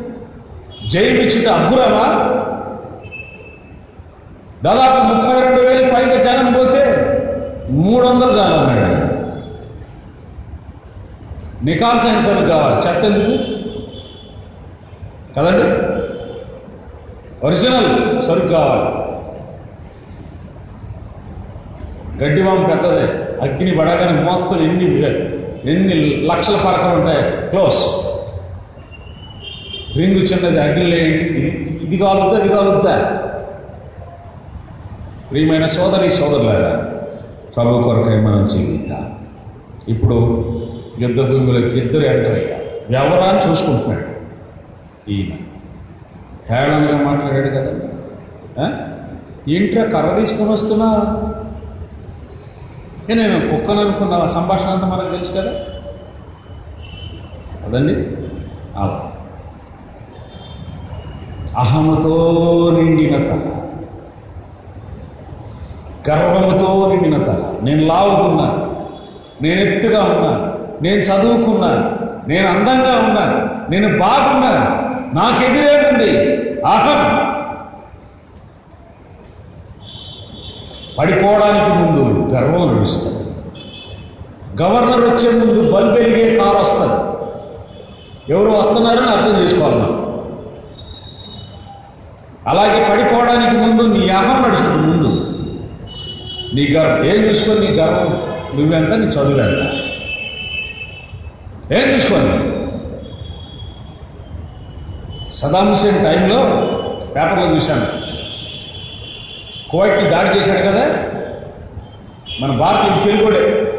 జయమిచ్చుట 0.88 1.48
అబ్బురమా 1.48 2.06
దాదాపు 4.64 5.14
ముప్పై 5.14 5.42
రెండు 5.42 5.60
వేలు 5.60 5.94
పైగా 5.94 6.22
జనం 6.22 6.52
పోతే 6.52 7.06
మూడు 7.70 8.06
వందలు 8.06 8.30
జనం 8.30 8.62
ఉన్నాడు 8.62 8.84
ఆయన. 8.86 9.00
నికాల్ 11.64 12.00
సైన్స్ 12.00 12.28
అని 12.28 12.48
కావాలి. 12.48 12.76
చెత్త 12.76 13.04
ఎందుకు? 13.04 13.60
కదండి? 15.36 16.00
ఒరిజినల్ 17.46 18.26
సరుకు 18.26 18.48
కావాలి. 18.48 19.10
గడ్డివాము 22.24 22.66
పెద్దదే. 22.66 23.06
అగ్ని 23.42 23.78
పడగానే 23.78 24.22
మొత్తం 24.22 24.56
ఎన్ని 24.56 25.02
ఎన్ని 25.70 26.16
లక్షల 26.16 26.56
పరకలు 26.66 27.00
ఉంటాయి. 27.00 27.50
క్లోజ్. 27.50 28.10
రింగు 29.96 30.18
చిన్నది 30.18 30.60
అగ్ని 30.60 30.84
లేని 30.84 31.14
ఇది 31.14 31.84
ఇది 31.84 31.96
కాలుద్దా 31.96 32.44
ఇది 32.44 32.48
కాలుద్దా? 32.48 33.26
ప్రియమైన 35.30 35.66
సోదరి 35.66 36.10
సోదరులారా 36.10 36.98
ప్రభు 37.56 37.82
కొరకై 37.82 38.20
మనం 38.20 38.46
జీవిద్దాం. 38.46 39.18
ఇప్పుడు 39.88 40.14
యుద్ధ 40.98 41.20
భూమిలోకి 41.20 41.78
ఇద్దరు 41.78 42.00
ఎంటర్ 42.00 42.34
అయ్యారు. 42.34 42.64
వ్యవరాన్ని 42.88 43.50
చూసుకుంటున్నాడు 43.50 44.04
ఈయన. 45.10 45.36
హేళనగా 46.54 47.10
మాట్లాడాడు 47.10 47.48
కదా. 47.48 47.70
ఇంట్లో 49.48 49.82
ఏంట్రా 49.82 50.00
కర్ర 50.00 50.18
తీసుకొని 50.18 50.50
వస్తున్నా? 50.50 50.86
ఏ 53.10 53.14
నేను 53.14 53.50
కుక్కను 53.50 53.80
అనుకున్న 53.80 54.26
సంభాషణ 54.26 54.64
అంతా 54.64 54.86
మనకు 54.86 55.10
తెలుసు 55.10 55.32
కదా. 55.32 55.50
అదండి? 57.66 57.94
అలా. 58.76 59.12
అహముతో 61.58 62.70
నిండిన 62.80 63.16
తల 63.16 63.59
గర్వముతో 66.08 66.68
నిండిన 66.90 67.16
తల 67.24 67.60
నేను 67.62 67.86
లావుకున్నా. 67.86 68.46
నేను 69.42 69.60
ఎత్తుగా 69.60 70.00
ఉన్నాను 70.02 70.42
నేను 70.82 71.00
చదువుకున్నాను 71.00 71.82
నేను 72.28 72.48
అందంగా 72.48 72.92
ఉన్నాను 72.98 73.36
నేను 73.70 73.98
బాగున్నాను 73.98 74.64
నాకెదిరేముంది 75.14 76.10
అహం 76.66 77.00
పడిపోవడానికి 80.98 81.70
ముందు 81.70 82.32
గర్వం 82.34 82.76
నడుస్తుంది 82.76 83.16
గవర్నర్ 84.62 85.00
వచ్చే 85.00 85.28
ముందు 85.40 85.72
బల్బు 85.72 85.96
వెలిగే 85.98 86.38
కారు 86.38 86.58
వస్తుంది. 86.58 86.96
ఎవరు 88.32 88.50
వస్తున్నారని 88.50 89.10
అర్థం 89.10 89.42
చేసుకోవాలి 89.42 89.86
అలాగే 92.46 92.88
పడిపోవడానికి 92.90 93.56
ముందు 93.56 93.82
నీ 93.96 94.08
అహం 94.08 94.42
నడుస్తుంది 94.42 94.86
ముందు. 94.86 95.10
నీ 96.54 96.66
గర్వం. 96.66 97.04
ఏం 97.04 97.28
చూసుకొని 97.28 97.60
నీ 97.60 97.66
గర్వం? 97.66 98.30
నువ్వెంత? 98.56 98.88
నీ 98.88 99.06
చదువులేంత 99.06 99.72
ఏం 101.72 101.94
చూసుకోండి 101.94 102.60
సదాం 105.34 105.70
హుసేన్ 105.70 106.04
టైంలో 106.04 106.36
పేపర్లో 107.16 107.54
చూశాను. 107.54 107.86
కువైట్ని 109.70 110.10
దాడి 110.10 110.38
చేశాడు 110.38 110.58
కదా? 110.58 111.04
మన 112.40 112.56
భారతీయ 112.56 113.12
తెలుగుడే 113.12 113.72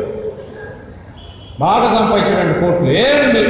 బాగా 1.59 1.99
సంపాదించాడండి 1.99 2.59
కోర్టులు 2.59 2.91
ఏముంది 2.91 3.45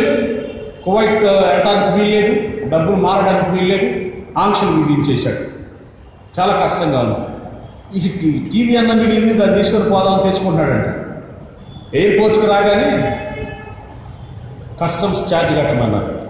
కువైట్ 0.84 1.12
వెళ్ళడానికి 1.12 2.00
వీల్లేదు 2.00 2.70
డబ్బులు 2.70 2.96
మారడానికి 2.96 3.50
వీల్లేదు 3.50 4.12
ఆంక్షలు 4.40 4.70
విధించేశాడు. 4.70 5.52
చాలా 6.40 6.62
కష్టంగా 6.64 7.00
ఉంది. 7.00 7.31
ఈ 7.96 8.08
టీవీ 8.54 8.76
అన్న 8.76 8.94
మిగిలింది 8.94 9.34
దాన్ని 9.34 9.62
తీసుకొని 9.62 9.84
పోదామని 9.84 10.32
తెచ్చుకుంటాడంట 10.32 11.02
ఎయిర్పోర్ట్కి 11.96 12.46
రాగానే 12.46 13.18
కస్టమ్స్ 14.82 15.34
ఛార్జ్ 15.34 15.58
కట్టమన్నారు. 15.58 16.22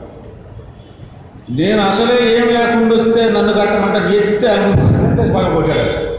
నేను 1.49 1.81
అసలే 1.81 2.35
ఏం 2.35 2.47
లేకుండా 2.47 2.95
వస్తే 2.95 3.29
నన్ను 3.29 3.53
కట్టమంటే 3.53 4.17
ఎత్తే 4.17 4.47
అనుకుంటే 4.47 5.31
బాగా 5.31 5.55
కొట్టాడు. 5.55 6.11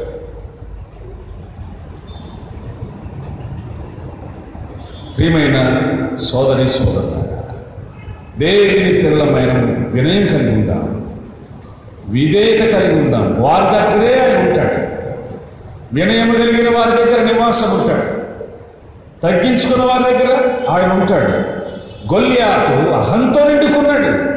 ప్రియమైన 5.17 5.81
సోదరి 6.17 6.69
సోదరు 6.69 7.23
దేవుని 8.39 9.03
పిల్లమైన 9.03 9.53
వినయం 9.91 10.27
కలిగి 10.27 10.55
ఉందాం. 10.55 11.13
విధేయత 12.09 12.75
కలిగి 12.75 13.01
ఉందాం. 13.01 13.43
వారి 13.43 13.65
దగ్గరే 13.65 14.21
ఆయన 14.21 14.49
ఉంటాడు. 14.49 14.92
వినయము 15.93 16.33
కలిగిన 16.33 16.79
వారి 16.79 16.91
దగ్గర 16.91 17.33
నివాసం 17.33 17.81
ఉంటాడు 17.81 18.23
తగ్గించుకున్న 19.21 19.85
వారి 19.85 20.03
దగ్గర 20.03 20.51
ఆయన 20.71 20.93
ఉంటాడు. 20.93 21.63
గొల్లియాతు 22.15 22.91
అహంతో 22.91 23.49
నిండుకున్నాడు. 23.49 24.33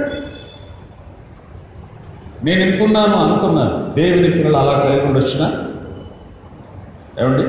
నేను 2.46 2.64
ఇంతున్నాను 2.64 3.34
అంతున్నాను 3.34 3.94
దేవుని 3.94 4.32
పిల్లలు 4.32 4.58
అలా 4.58 4.80
కలిగి 4.80 5.08
వచ్చిన? 5.08 5.52
ఏమండి? 7.20 7.44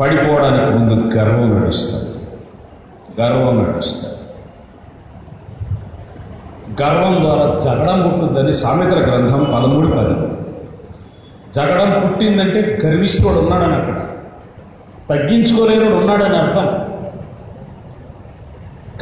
పడిపోవడానికి 0.00 0.78
ముందు 0.78 1.14
గర్వం 1.14 1.60
నడుస్తాడు 1.60 2.14
గర్వం 3.20 3.64
నడుస్తాడు 3.64 4.14
గర్వం 6.82 7.24
ద్వారా 7.24 7.58
జగడం 7.58 8.12
ఉంటుందని 8.12 8.52
సామెతల 8.52 9.00
గ్రంథం 9.00 9.44
పదమూడు 9.54 9.86
పదమూడు 9.86 10.43
జగడం 11.54 12.08
పుట్టిందంటే 12.08 12.78
గర్విష్ఠుడు 12.86 13.38
ఉన్నాడని 13.38 13.74
అక్కడ. 13.74 14.06
తగ్గించుకోలేనుడు 15.10 15.94
ఉన్నాడని 15.94 16.36
అర్థం. 16.36 16.66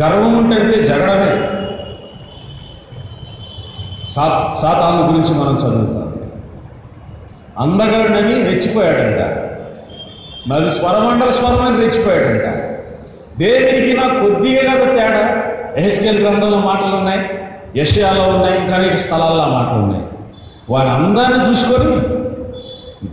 గర్వం 0.02 0.44
ఉంటే 0.44 0.86
జగడమే. 0.86 1.48
సా 4.08 4.54
సాతాను 4.62 5.12
గురించి 5.12 5.40
మనం 5.40 5.56
చదువుతాం. 5.56 6.14
అందగాడని 7.58 8.32
రెచ్చిపోయాడంట. 8.34 9.50
నాది 10.48 10.70
స్వరమండల 10.70 11.30
స్వరం 11.30 11.80
రెచ్చిపోయాడంట. 11.80 12.54
దేనికి 13.38 13.92
నా 13.96 14.08
కొద్దిగా 14.08 14.74
కదా 14.74 14.84
తేడా? 14.84 15.42
ఎహెస్కెల్ 15.76 16.22
గ్రంథంలో 16.22 16.58
మాటలు 16.58 16.96
ఉన్నాయి 16.96 17.30
యషయాలో 17.76 18.22
ఉన్నాయి 18.22 18.58
ఇంకా 18.58 18.96
స్థలాల్లో 18.96 19.44
మాటలు 19.44 19.78
ఉన్నాయి. 19.78 20.04
వారి 20.70 20.88
అందాన్ని 20.88 21.50
చూసుకొని 21.50 22.21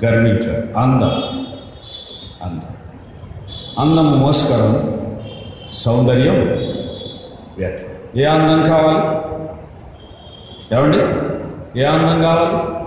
గర్వించాడు 0.06 0.80
అందం. 0.80 1.46
అందం. 2.44 2.76
అందం 3.80 4.20
మోసకరం 4.20 5.00
సౌందర్యం 5.72 6.36
వ్యర్థం 7.58 8.22
ఏ 8.22 8.26
అందం 8.26 8.70
కావాలి? 8.70 9.30
ఏమండి? 10.76 10.98
ఏ 11.82 11.86
అందం 11.86 12.22
కావాలి? 12.22 12.80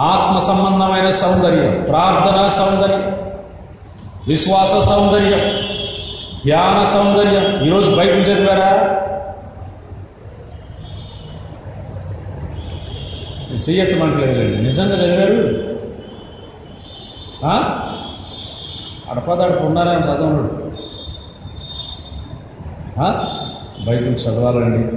ఆత్మ 0.00 0.38
సంబంధమైన 0.38 1.10
సౌందర్యం 1.10 1.84
ప్రార్థన 1.88 2.48
సౌందర్యం 2.48 3.16
విశ్వాస 4.28 4.88
సౌందర్యం 4.88 5.40
ధ్యాన 6.44 6.84
సౌందర్యం. 6.84 7.64
ఈరోజు 7.66 7.96
బైబిల్ 7.96 8.26
చదివారా? 8.26 8.94
లేదు 14.20 14.62
నిజంగా 14.62 15.04
చదివారు? 15.04 15.67
అడపదడప 19.10 19.62
ఉన్నారని 19.62 20.02
చదవడు 20.02 20.68
ఆ? 23.00 23.26
బైబిల్ 23.86 24.14
చదవాలండి. 24.14 24.96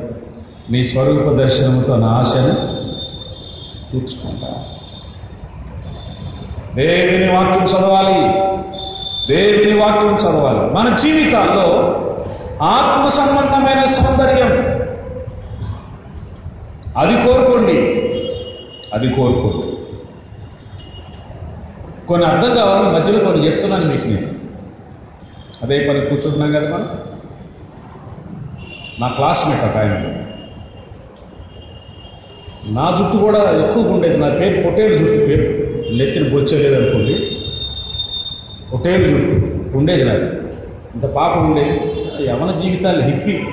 నీ 0.71 0.84
స్వరూప 0.84 1.36
దర్శనంతో 1.38 1.95
నా 1.95 2.08
ఆశను 2.08 2.82
తీర్చుకుంటా. 3.91 4.65
దేవుని 6.75 7.36
వాక్యం 7.36 7.63
చదవాలి. 7.63 8.21
దేవుని 9.34 9.80
వాక్యం 9.80 10.15
చదవాలి. 10.15 10.73
మన 10.73 10.95
జీవితాల్లో 10.95 11.97
ఆత్మ 12.62 13.08
సంబంధమైన 13.08 13.86
సౌందర్యం. 13.86 14.82
అది 16.97 17.27
కోరుకోండి. 17.27 17.77
అది 18.93 19.15
కోరుకోండి. 19.15 19.70
కొన్ని 22.12 22.28
అర్థం 22.28 22.56
కావాలి 22.56 23.00
మధ్యలో 23.00 23.26
కొన్ని 23.26 23.45
చెప్తున్నాను 23.45 23.86
మీకు 23.86 24.08
నేను. 24.08 24.28
అదే 25.63 25.88
పని 25.89 26.02
కూర్చుంటున్నాం 26.02 26.52
కదా 26.52 26.78
మనం. 26.78 26.89
నా 29.00 29.08
క్లాస్మేట్ 29.08 29.71
ఒక 29.71 29.78
ఆయన 29.78 29.91
నా 32.65 32.97
జుట్టు 33.00 33.17
కూడా 33.17 33.39
ఎక్కువగా 33.39 33.91
ఉండేది. 33.93 34.17
నా 34.17 34.30
పేరు 34.30 34.63
పొటేలు 34.63 34.93
జుట్టు 34.93 35.26
పేరు. 35.26 35.71
నెత్తిన 35.97 36.30
బొచ్చలేదు 36.30 36.76
అనుకోండి. 36.76 37.38
పొటేలు 38.74 39.08
జుట్టు 39.08 39.78
ఉండేది 39.78 40.04
నాకు 40.04 40.24
ఇంత 40.95 41.06
పాప 41.06 41.38
ఉండేది. 41.38 41.82
యవన 42.30 42.52
జీవితాలు 42.62 43.02
హిప్పి. 43.02 43.47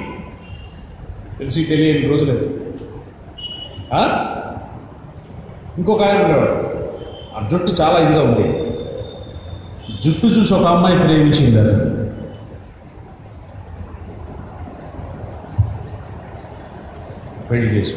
తెలిసి 1.39 1.65
తెలియని 1.65 2.09
రోజులు 2.09 2.51
ఆ? 3.95 4.25
ఇంకొక 5.79 6.03
ఆయన 6.03 6.23
ఉండేవాడు. 6.25 6.68
ఆ 7.39 7.49
జుట్టు 7.53 7.73
చాలా 7.73 7.99
ఇదిగా 7.99 8.23
ఉండేది 8.23 8.69
జుట్టు 10.05 10.27
చూసి 10.27 10.55
ఒక 10.55 10.67
అమ్మాయి 10.67 10.99
ప్రేమించింది 10.99 11.61
అది. 11.61 11.99
పెళ్ళి 17.51 17.75
చేసి 17.75 17.95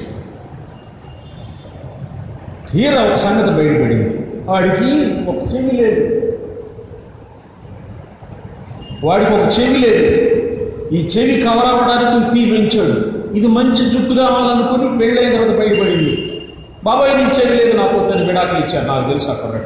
తీర 2.71 3.07
ఒక 3.09 3.15
సంగతి 3.15 3.57
బయటపడింది. 3.57 4.27
వాడికి 4.45 5.15
ఒక 5.29 5.55
చెవి 5.55 5.71
లేదు. 5.71 6.21
వాడికి 9.03 9.31
ఒక 9.33 9.49
చెవి 9.59 9.77
లేదు. 9.77 10.31
ఈ 10.95 11.07
చెవి 11.07 11.41
కవర్ 11.41 11.65
అవ్వడానికి 11.65 12.33
పీ 12.33 12.51
పెంచాడు. 12.51 13.21
ఇది 13.37 13.47
మంచి 13.47 13.85
జుట్టు 13.89 14.13
కావాలనుకుని 14.13 14.97
పెళ్ళైన 14.97 15.35
తర్వాత 15.35 15.57
బయటపడింది. 15.57 16.20
బాబాయ్ 16.83 17.11
ఇచ్చేది 17.11 17.65
లేదు 17.65 17.77
నాకు 17.77 17.97
వద్దని 17.97 18.25
విడాకులు 18.25 18.59
ఇచ్చారు. 18.59 18.87
నాకు 18.87 19.07
తెలుసు 19.07 19.29
అక్కడ 19.29 19.61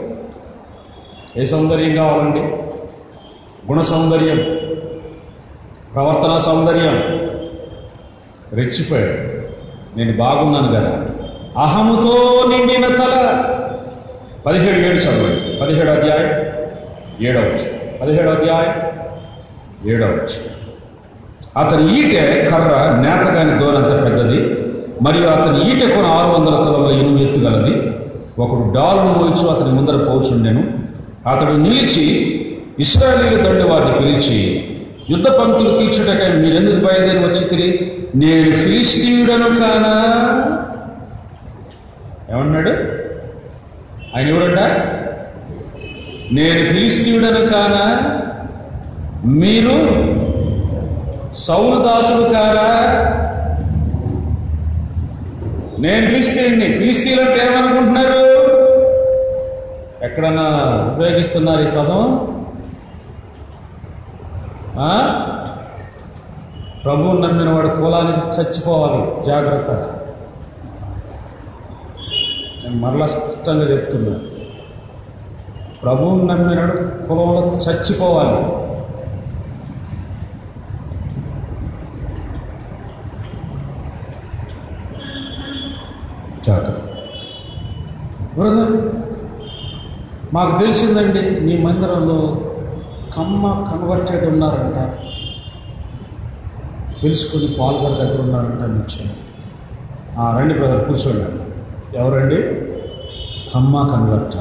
ఏ 1.39 1.44
సౌందర్యం 1.46 1.96
కావాలండి? 1.96 2.39
గుణ 3.72 3.80
సౌందర్యం. 3.80 4.38
ప్రవర్తన 5.94 6.38
సౌందర్యం. 6.38 6.96
రెచ్చిపోయాడు. 8.54 9.44
నేను 9.98 10.18
బాగున్నాను 10.18 10.68
కదా. 10.68 11.10
అహముతో 11.58 12.46
నిండిన 12.50 12.88
తల. 12.88 13.44
పదిహేడు 14.46 14.78
ఏడు 14.78 14.98
చదవండి. 14.98 15.60
పదిహేడు 15.62 15.89
అధ్యాయం 15.89 16.54
ఏడవచ్చు 17.22 17.98
పదిహేడు 18.02 18.30
అధ్యాయం 18.30 18.92
ఏడవచ్చు 19.89 20.62
అతని 21.58 22.00
ఈటె 22.00 22.50
కర్ర 22.52 22.72
నేతగాని 23.02 23.60
దూరంత 23.60 24.04
పెద్దది 24.04 24.39
మరియు 25.02 25.28
అతని 25.28 25.72
ఈటె 25.72 25.86
కొన 25.86 26.06
ఆరు 26.06 26.28
వందల 26.28 26.56
తలల 26.56 27.00
ఇనుము 27.00 27.20
ఎత్తుగలది 27.20 27.74
ఒకడు 28.39 28.74
డాలును 28.74 29.13
మోయించు 29.13 29.48
అతని 29.48 29.72
ముందర 29.72 29.98
పోచుండెను. 29.98 30.63
అతడు 31.30 31.52
నిలిచి 31.52 32.06
ఇస్రాయలీల 32.80 33.42
దండు 33.42 33.68
వారిని 33.68 33.94
పిలిచి 33.98 34.39
యుద్ధ 35.10 35.28
పంక్తులు 35.28 35.78
తీర్చుటకై 35.78 36.38
మీరెందుకు 36.38 36.86
బయలుదేరి 36.86 37.20
వచ్చి 37.20 37.44
తిరిగి 37.50 37.92
నేను 38.16 38.56
ఫిలిస్తీయుడను 38.56 39.50
కానా? 39.60 39.94
ఏమన్నాడు? 42.32 42.74
ఆయన 44.16 44.28
ఎవరంట? 44.28 44.60
నేను 46.32 46.66
ఫిలిస్తీయుడను 46.66 47.48
కానా? 47.48 47.86
మీరు 49.26 49.78
సౌలుదాసుడు 51.38 52.34
కారా 52.34 53.10
నేను 55.80 56.08
ఫిలిస్తీన్ని. 56.08 56.65
ఫిలిస్తీన్లు 56.65 57.22
అంటే 57.22 57.46
ఏమనుకుంటున్నారు? 57.46 58.34
ఎక్కడన్నా 60.04 60.43
ఉపయోగిస్తున్నారు 60.96 61.62
ఈ 61.62 61.72
పదం? 61.72 62.30
ఆ? 64.80 65.19
ప్రభువు 66.84 67.17
నమ్మిన 67.17 67.50
వాడు 67.50 67.67
కులానికి 67.67 68.41
చచ్చిపోవాలి. 68.41 69.26
జాగ్రత్త. 69.26 69.72
నేను 72.63 72.76
మరలా 72.76 73.06
స్పష్టంగా 73.06 73.72
చెప్తున్నా. 73.72 74.19
ప్రభువుని 75.84 76.28
నమ్మినాడు 76.28 76.78
కులంలో 77.08 77.41
చచ్చిపోవాలి 77.41 78.63
జాగ్రత్త 86.48 86.80
బ్రదర్ 88.38 88.91
మాకు 90.34 90.60
తెలిసిందండి 90.60 91.41
మీ 91.41 91.58
మందిరంలో 91.58 92.50
కమ్మ 93.15 93.67
కన్వర్టెడ్ 93.72 94.26
ఉన్నారంట. 94.26 94.93
తెలుసుకుని 97.02 97.58
పాల్గొన 97.60 97.98
దగ్గర 97.98 98.22
ఉన్నారంట 98.22 98.62
నిశ్చయం 98.62 99.15
ఆ, 100.17 100.39
రండి 100.39 100.54
బ్రదర్ 100.54 100.88
కూర్చోండి 100.88 101.24
అన్న. 101.24 101.41
ఎవరండి? 101.96 102.36
కమ్మ 103.54 103.88
కన్వర్ట. 103.96 104.36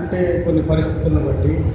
అంటే 0.00 0.42
కొన్ని 0.46 0.62
పరిస్థితులను 0.62 1.26
బట్టి 1.26 1.72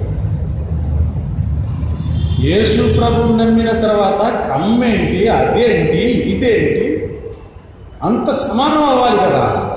యేసు 2.42 2.94
ప్రభుని 2.98 3.44
నమ్మిన 3.44 3.70
తర్వాత 3.70 4.48
కమ్మేంటి 4.50 5.28
అదేంటి 5.28 5.98
ఇదేంటి? 5.98 6.88
అంత 8.02 8.30
సమానం 8.30 8.84
అవ్వాలి 8.84 9.16
కదా. 9.16 9.68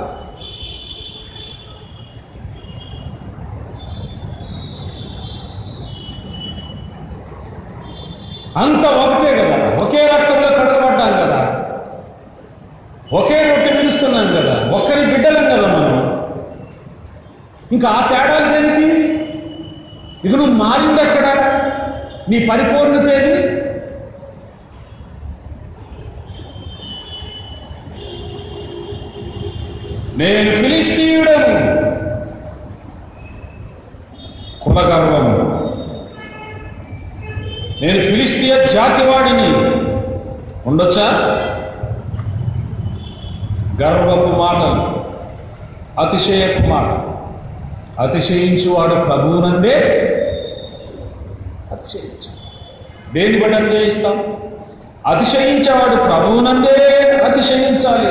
అంత 8.58 8.86
ఒకటే 8.86 9.38
కదా. 9.38 9.86
ఒకే 9.86 10.08
రక్తంలో 10.08 10.49
కడగబడ్డాం 10.49 11.12
కదా. 11.12 11.62
ఒకే 13.13 13.49
రొట్టె 13.49 13.78
పిలుస్తున్నాం 13.78 14.28
కదా. 14.28 14.78
ఒక్కరి 14.78 15.06
బిడ్డలం 15.06 15.43
కదా 15.43 15.67
మనం. 15.67 16.25
ఇంకా 17.71 17.89
ఆ 17.89 18.08
తేడాలు 18.08 18.51
దేనికి? 18.51 19.13
ఇక 20.28 20.36
నువ్వు 20.36 20.54
మారింది 20.54 21.01
ఎక్కడ? 21.01 21.44
నీ 22.29 22.45
పరిపూర్ణత 22.45 23.13
ఏది? 23.13 23.55
నేను 30.17 30.55
ఫిలిస్తీయుడను. 30.55 31.75
కులగర్వము. 34.63 35.55
నేను 37.81 38.01
ఫిలిస్తీయ 38.01 38.67
జాతివాడిని. 38.67 39.53
ఉండొచ్చా? 40.69 41.11
గర్వపు 43.81 44.38
మాటలు. 44.38 45.05
అతిశయపు 46.01 46.67
మాట 46.67 47.15
అతిశయించువాడు 48.01 49.05
ప్రభువునందే. 49.05 50.11
అతిశయించు 51.86 52.45
దేని 53.13 53.39
బట్టి 53.39 53.56
అతిశయిస్తాం? 53.56 54.24
అతిశయించేవాడు 55.08 56.02
ప్రభువునందే 56.02 56.84
అతిశయించాలి. 57.26 58.08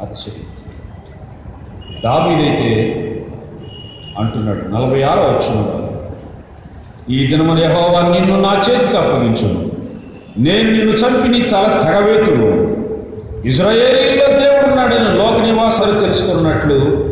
అతిశయించాలి. 0.00 0.72
దావీదైతే 2.04 3.02
అంటున్నాడు 4.18 4.58
నలభై 4.58 5.02
ఆరో 5.02 5.22
వచ్చిన 5.22 5.86
ఈ 7.14 7.26
దినమున 7.26 7.58
యహోవా 7.58 8.08
నిన్ను 8.08 8.40
నా 8.40 8.64
చేతికి 8.70 8.96
అప్పగించును. 8.96 9.72
నేను 10.38 10.70
నిన్ను 10.70 10.92
చంపి 10.92 11.28
నీ 11.28 11.40
తల 11.40 11.82
తెగవేతుడు 11.84 12.76
ఇజ్రాయేలీలో 13.48 14.26
దేవుడున్నాడని 14.26 15.18
లోక 15.18 15.46
నివాసాలు 15.46 16.00
తెలుసుకున్నట్లు 16.00 17.06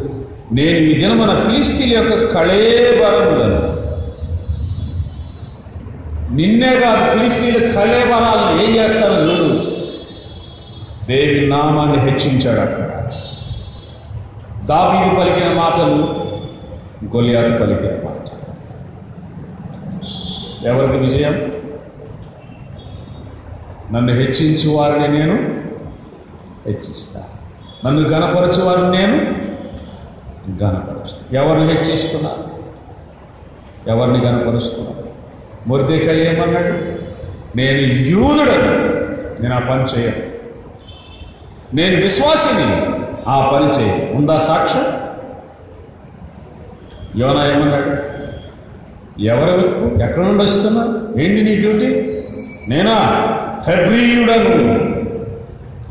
నేను 0.53 0.79
ఈ 0.79 0.95
దినమున 0.95 1.39
ఫిలిస్తీన్ 1.39 1.93
యొక్క 1.93 2.35
కళేబరములను 2.35 3.84
నిన్నే 6.35 6.81
కాదు 6.81 7.19
తెలిసి 7.19 7.61
కళేబరాలను 7.73 8.63
ఏం 8.63 8.77
చేస్తారు 8.77 9.13
చూడు. 9.13 9.75
దేవి 11.07 11.47
నామాన్ని 11.47 11.99
హెచ్చించాడు 11.99 12.61
అక్కడ. 12.61 12.85
దావీదు 14.65 15.21
పలికిన 15.21 15.53
మాటలు 15.53 16.25
గొలియాదు 17.17 17.59
పలికిన 17.59 18.05
మాట. 18.05 18.31
ఎవరికి 20.67 20.97
విజయం? 20.97 21.53
నన్ను 23.93 24.13
హెచ్చించు 24.13 24.71
వారిని 24.71 25.09
నేను 25.09 25.35
హెచ్చిస్తా. 26.67 27.23
నన్ను 27.87 28.09
గణపరచు 28.09 28.63
వారిని 28.63 28.91
నేను 28.91 29.17
గణపరుస్తా 30.65 31.41
ఎవరిని 31.41 31.73
హెచ్చిస్తున్నా? 31.73 32.31
ఎవరిని 33.89 34.19
గణపరుస్తున్నా 34.19 34.91
మొర్దేక 35.67 36.11
ఏమన్నాడు 36.11 36.95
నేను 37.57 37.81
యూదుడను 37.93 38.95
నేను 39.43 39.55
ఆ 39.55 39.59
పని 39.59 40.01
చేయను. 40.01 40.35
నేను 41.77 42.03
విశ్వాసిని 42.03 42.95
ఆ 43.29 43.51
పని 43.55 43.67
చేయను. 43.67 44.17
ఉందా 44.17 44.37
సాక్ష్యం? 44.37 44.85
యోనా 47.21 47.47
ఏమన్నాడు? 47.47 48.15
ఎవరు 49.23 49.61
ఎక్కడ 50.03 50.25
నుండి 50.25 50.45
వస్తున్నా 50.45 50.83
ఏంటి 51.23 51.43
నీ 51.43 51.55
డ్యూటీ? 51.57 51.87
నేనా? 52.69 52.95
హెబ్రియుడను. 53.69 54.75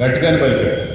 గట్టిగాని 0.04 0.38
పలికాడు. 0.38 0.94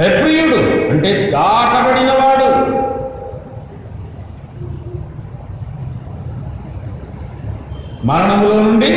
హెబ్రియుడు 0.00 0.90
అంటే 0.90 1.30
దాటబడినవాడు. 1.32 2.89
మరణములో 8.10 8.54
నుండి 8.54 8.88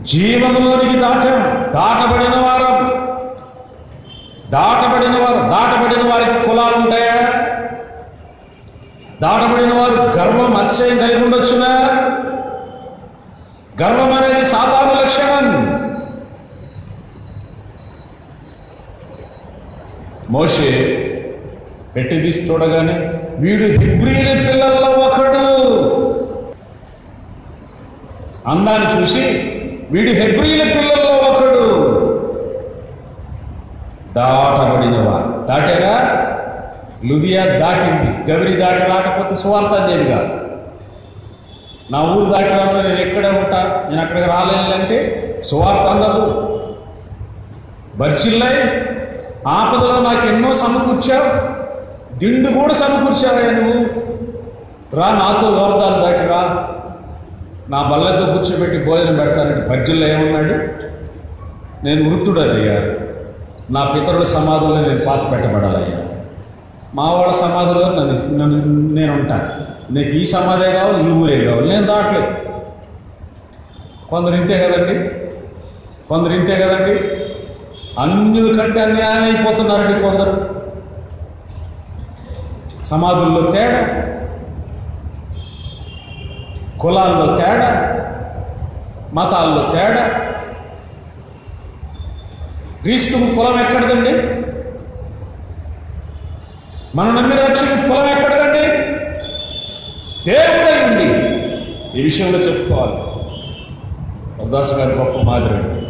జీవములోనికి 0.00 0.98
దాటాం. 0.98 1.72
దాటబడిన 1.74 2.40
వారం. 2.40 2.90
దాటబడిన 4.50 5.10
వారు 5.10 5.36
దాటబడిన 5.36 6.12
వారికి 6.12 6.46
కులాలు 6.46 6.76
ఉంటాయా? 6.76 7.30
దాటబడిన 9.22 9.74
వారు 9.74 10.16
గర్వం 10.16 10.56
అతిశయం 10.56 10.98
కలిగి 10.98 11.24
ఉండొచ్చునా? 11.24 11.66
గర్వం 13.82 14.12
అనేది 14.12 14.44
సాధారణ 14.44 15.00
లక్షణం. 15.00 15.64
మోషే 20.30 21.00
పెట్టి 21.96 22.20
తీసి 22.20 22.52
చూడగానే 22.52 23.10
వీడు 23.36 23.64
హిబ్రీల 23.64 24.46
పిల్లల్లో 24.46 24.90
ఒకడు 24.90 25.64
అందాన్ని 28.46 29.00
చూసి 29.00 29.22
వీడు 29.90 30.10
హెబ్రీల 30.10 30.62
పిల్లల్లో 30.62 31.12
ఒకడు. 31.16 31.84
దాటబడినవా 34.16 35.46
దాటారా 35.48 36.24
లుదియా 37.04 37.44
దాటింది. 37.44 38.32
గవిరి 38.32 38.56
దాటి 38.56 38.78
రాకపోతే 38.78 39.34
సువార్త 39.34 39.66
అనేది 39.66 40.10
కాదు. 40.10 40.40
నా 41.90 42.00
ఊరు 42.00 42.32
దాటి 42.32 42.48
వాళ్ళు 42.48 42.88
నేను 42.88 43.00
ఎక్కడే 43.00 43.28
ఉంటా? 43.28 43.86
నేను 43.88 44.02
అక్కడికి 44.02 44.26
రాలేనంటే 44.26 44.98
సువార్త 45.44 45.80
అందదు. 45.80 46.50
బర్చిల్లై 47.96 48.80
ఆపదలో 49.46 50.00
నాకు 50.00 50.26
ఎన్నో 50.26 50.54
సమకూర్చావు. 50.54 51.54
దిండు 52.18 52.50
కూడా 52.50 52.74
సమకూర్చావా 52.74 53.50
నువ్వు. 53.50 53.84
రా 54.96 55.08
నాతో 55.08 55.46
యోర్దాలు 55.48 56.02
దాటి 56.02 56.28
రా 56.28 56.73
నా 57.70 57.82
బల్లతో 57.82 58.32
కూర్చోబెట్టి 58.32 58.84
భోజనం 58.84 59.16
పెడతానంటే 59.16 59.68
బర్జిల్లో 59.68 60.06
ఏమన్నాడు? 60.06 60.54
నేను 61.84 62.10
వృత్తుడయ్యా. 62.10 62.80
నా 63.70 63.84
పితరుల 63.94 64.22
సమాధుల్లో 64.22 64.80
నేను 64.80 65.00
పాత 65.00 65.32
పెట్టబడాలయ్యా. 65.32 65.98
మా 66.94 67.12
వాళ్ళ 67.12 67.32
సమాధిలో 67.32 67.88
నన్ను 67.88 68.44
నన్ను 68.44 68.94
నేను 68.94 69.12
ఉంటాను 69.12 69.74
నీకు 69.92 70.10
ఈ 70.10 70.24
సమాధే 70.24 70.72
కావాలి 70.72 71.08
ఈ 71.08 71.12
ఊరే 71.12 71.44
కావాలి. 71.44 71.68
నేను 71.68 71.86
దాటలేదు. 71.86 72.34
కొందరు 74.08 74.34
ఇంతే 74.34 74.58
కదండి? 74.58 75.10
కొందరు 76.08 76.32
ఇంతే 76.32 76.56
కదండి? 76.56 77.00
అన్యుల 78.00 78.60
కంటే 78.60 78.80
అన్యాయం 78.80 79.24
అయిపోతున్నారండి 79.24 80.02
కొందరు. 80.02 80.54
సమాధుల్లో 82.84 83.50
తేడా 83.50 83.80
కులాల్లో 86.80 87.38
తేడా 87.38 87.90
మతాల్లో 89.12 89.72
తేడా. 89.72 90.20
క్రీస్తుకు 92.82 93.36
కులం 93.36 93.60
ఎక్కడదండి? 93.60 94.10
మనం 96.96 97.16
నమ్మిన 97.16 97.40
రక్షణ 97.40 97.88
కులం 97.88 98.06
ఎక్కడదండి? 98.06 98.66
దేవుడై 100.30 100.86
ఉంది 100.86 101.34
ఈ 102.00 102.02
విషయంలో 102.02 102.38
చెప్పుకోవాలి. 102.38 103.14
ఉదాస్ 104.48 104.78
గారి 104.78 104.92
గొప్ప 104.94 105.18
మాదిరి 105.18 105.84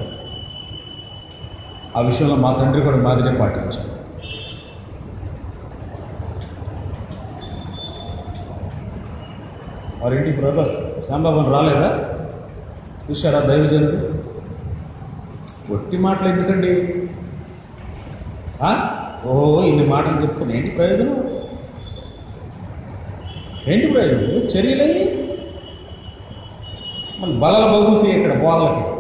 ఆ 1.97 2.01
విషయంలో 2.01 2.35
మా 2.35 2.53
తండ్రి 2.53 2.83
కూడా 2.83 2.97
మాదిరే 2.97 3.39
పాటించారు. 3.39 4.04
వారింటి 10.05 10.31
బ్రదర్ 10.31 11.05
సాంబాబు 11.05 11.51
రాలేదా? 11.53 12.19
చూశారా 13.11 13.41
దైవజనుడు? 13.41 13.97
ఒట్టి 15.73 15.97
మాటలు 15.97 16.29
ఎందుకండి? 16.29 17.03
ఆ? 18.63 19.01
ఓహో 19.27 19.63
ఇన్ని 19.63 19.87
మాటలు 19.87 20.23
చెప్పుకుని 20.23 20.57
ఏంటి 20.57 20.71
ప్రయోజనం? 20.71 21.41
ఏంటి 23.69 23.87
ప్రయోజనం? 23.87 24.23
చర్యలయ్యి 24.23 25.29
మన 27.21 27.39
బలల 27.39 27.67
బగులుతాయి 27.67 28.17
ఇక్కడ 28.17 28.43
బోధలకి. 28.43 28.95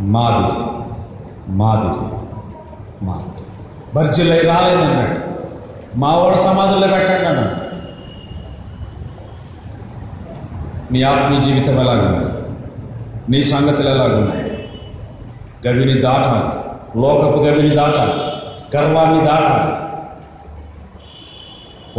మాది 0.00 0.52
మాది 1.52 1.88
మాది 3.04 3.42
బర్జిలై 3.94 4.40
రాలేదన్నాడు. 4.40 5.21
మావాడు 5.96 6.36
సమాధుల్లో 6.36 6.86
పెట్టండి 6.86 7.72
నీ 10.92 11.02
ఆత్మీయ 11.02 11.40
జీవితం 11.40 11.80
ఎలాగుంది? 11.80 12.32
నీ 13.30 13.42
సంగతులు 13.42 13.88
ఎలాగున్నాయి? 13.88 14.68
గవిని 15.68 16.00
దాటాలి. 16.00 16.62
లోకపు 17.00 17.38
గవిని 17.38 17.76
దాటాలి. 17.76 18.32
గర్వాన్ని 18.76 19.24
దాటాలి. 19.24 19.82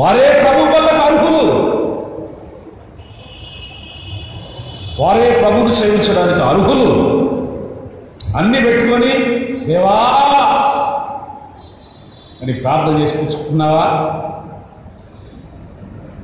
వారే 0.01 0.43
ప్రభు 0.43 0.63
వల్ల 0.63 0.99
అర్హులు. 0.99 1.73
వారే 4.99 5.31
ప్రభుని 5.31 5.71
సేవించడానికి 5.71 6.43
అర్హులు. 6.43 6.93
అన్ని 8.37 8.61
పెట్టుకొని 8.61 9.39
దేవా 9.65 10.22
అని 12.43 12.53
ప్రార్థన 12.53 13.01
చేసి 13.01 13.17
పుచ్చుకున్నావా 13.17 13.85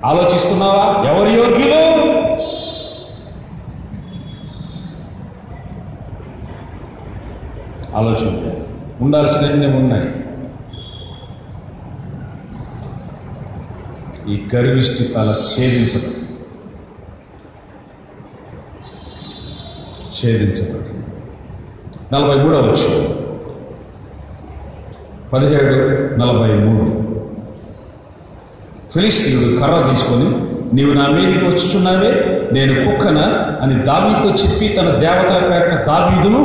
ఆలోచిస్తున్నావా? 0.05 1.03
ఎవరి 1.09 1.31
యోగ్యులు? 1.33 1.81
ఆలోచన 7.95 8.51
ఉండాల్సినవి 9.01 9.77
ఉన్నాయి. 9.77 10.09
ఈ 14.31 14.47
గర్విష్టి 14.55 15.03
తల 15.13 15.43
ఛేదించడం 15.51 16.15
ఛేదించబడి 20.17 20.93
నలభై 22.13 22.43
మూడవ 22.43 22.61
వచ్చింది 22.61 23.28
పదిహేడు 25.33 25.75
నలభై 26.19 26.53
మూడు. 26.53 26.85
ఫిలిస్తీనుడు 28.93 29.61
కర్ర 29.61 29.89
తీసుకొని 29.91 30.25
నీవు 30.75 30.93
నా 30.93 31.07
మీదకి 31.07 31.45
వచ్చుచున్నావే 31.45 32.41
నేను 32.53 32.91
కుక్కన? 32.91 33.17
అని 33.61 33.83
దావీతో 33.83 34.29
చెప్పి 34.29 34.67
తన 34.67 34.89
దేవతల 34.89 35.49
పేట 35.51 35.85
దావీదును. 35.85 36.43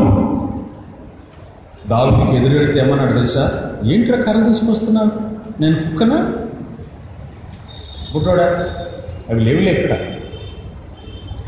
దావీకి 1.89 2.45
ఎదురెడితే 2.45 2.81
ఏమన్నాడు 2.81 3.13
తెలుసా? 3.13 3.73
ఏంట్రా 3.85 4.21
కర్ర 4.21 4.47
తీసుకొస్తున్నావు? 4.47 5.11
నేను 5.63 5.75
కుక్కనా? 5.75 6.33
బుడ్డోడా 8.15 8.67
అవి 9.31 9.41
లేవులే 9.41 9.71
ఎక్కడ 9.71 9.97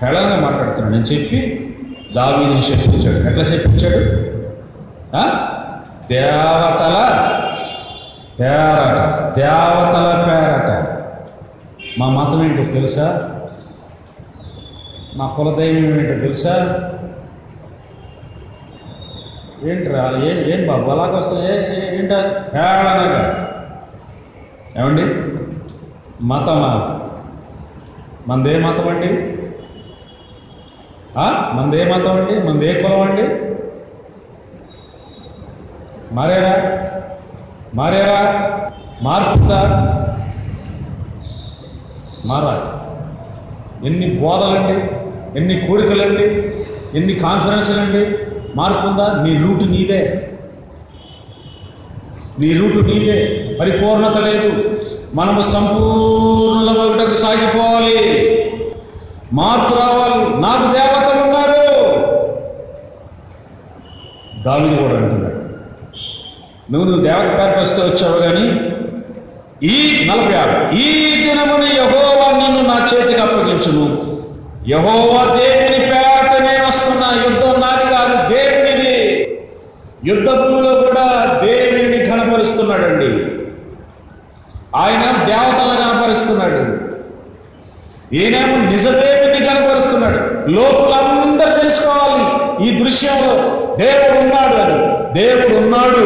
హేళనగా 0.02 0.40
మాట్లాడుతున్నాడు 0.40 0.94
నేను 0.94 1.04
చెప్పి 1.04 1.70
దావీని 2.16 2.58
చెప్పించాడు 2.58 3.28
ఎట్లా 3.28 3.44
చెప్పించాడు 3.44 4.26
దేవతల 6.10 6.96
పేరట 8.40 8.98
దేవతల 9.36 10.24
పేరట. 10.26 10.70
మా 11.98 12.08
మతం 12.08 12.44
ఏంటో 12.44 12.64
తెలుసా? 12.72 13.06
మా 15.16 15.26
కులదైవం 15.26 16.00
ఏంటో 16.00 16.20
తెలుసా? 16.20 16.54
ఏంట్రా 19.62 20.02
ఏం 20.24 20.38
ఏం 20.38 20.66
బాబు 20.66 20.90
అలాగొస్తా 20.90 21.36
ఏ 21.44 21.54
ఏ- 21.76 21.98
ఏంట? 21.98 22.12
పేడనగా 22.54 23.22
ఏమండి? 24.76 25.04
మతమా? 26.22 26.70
మనదే 28.26 28.58
మతం 28.58 28.88
అండి 28.88 29.10
ఆ? 31.18 31.52
మనదే 31.54 31.84
మతం 31.84 32.16
అండి 32.16 32.48
మనదే 32.48 32.82
కులం 32.82 33.00
అండి 33.00 33.55
మారేరా? 36.12 36.82
మారేరా? 37.74 38.42
మార్పుందా 39.02 39.62
మారాలి. 42.24 42.76
ఎన్ని 43.86 44.20
బోధలండి 44.20 44.82
ఎన్ని 45.38 45.66
కోరికలండి 45.66 46.24
ఎన్ని 46.98 47.14
కాన్ఫరెన్స్లండి 47.14 48.18
మార్పుందా 48.56 49.22
నీ 49.22 49.48
రూటు 49.48 49.64
నీదే. 49.64 50.30
నీ 52.38 52.52
రూటు 52.52 52.86
నీదే. 52.86 53.50
పరిపూర్ణత 53.60 54.16
లేదు. 54.16 54.80
మనము 55.14 55.40
సంపూర్ణులమగుటకు 55.40 57.12
సాగిపోవాలి. 57.12 58.16
మార్పు 59.32 59.74
రావాలి. 59.74 60.40
నాకు 60.40 60.72
దేవతలు 60.72 61.22
ఉన్నారు. 61.22 61.96
దావిని 64.42 64.76
కూడా 64.76 64.96
అంటున్నాడు. 64.96 65.35
నువ్వు 66.72 66.90
నువ్వు 66.90 67.04
దేవత 67.04 67.38
పేరుకు 67.38 67.60
వస్తే 67.60 67.82
వచ్చావు 67.82 68.22
కానీ 68.22 68.46
ఈ 69.66 70.06
నలభై 70.08 70.34
ఆరు 70.34 70.74
ఈ 70.74 71.14
దినమున 71.22 71.62
యహోవా 71.64 72.38
నిన్ను 72.38 72.62
నా 72.62 72.88
చేతికి 72.94 73.20
అప్పగించును. 73.20 74.06
యహోవా 74.68 75.24
దేవుని 75.24 75.78
పేరట 75.86 76.40
నేను 76.40 76.64
వస్తున్నా 76.66 77.08
యుద్ధం 77.24 77.60
నాది 77.60 77.94
కాదు 77.94 78.34
దేవునిది. 78.34 78.96
యుద్ధ 80.04 80.30
భూమిలో 80.30 80.74
కూడా 80.74 81.40
దేవుని 81.44 82.06
కనపరుస్తున్నాడండి 82.06 83.06
ఆయన 84.76 85.24
దేవతలను 85.26 85.92
కనపరుస్తున్నాడు 85.92 86.86
ఈయనేమో 88.14 88.70
నిజదేవుని 88.70 89.46
కనపరుస్తున్నాడు 89.46 90.50
లోకులందరూ 90.50 91.56
తెలుసుకోవాలి 91.58 92.26
ఈ 92.68 92.84
దృశ్యంలో. 92.84 93.34
దేవుడు 93.76 94.18
ఉన్నాడు 94.18 94.56
అని. 94.56 94.96
దేవుడు 95.20 95.56
ఉన్నాడు 95.56 96.04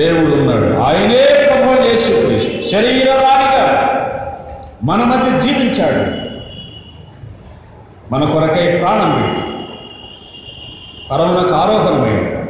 దేవుడు 0.00 0.34
ఉన్నాడు 0.34 0.78
ఆయనే 0.78 1.46
ప్రభు 1.48 1.82
చేసి 1.82 2.26
క్రీస్తు. 2.26 2.70
శరీరదానిగా 2.70 3.86
మన 4.84 4.96
మధ్య 4.96 5.40
జీవించాడు. 5.40 6.30
మన 8.12 8.32
కొరకై 8.32 8.76
ప్రాణం 8.76 9.22
పెట్టి. 9.22 9.50
పరమునకు 11.10 11.54
ఆరోహణమైనాడు 11.54 12.40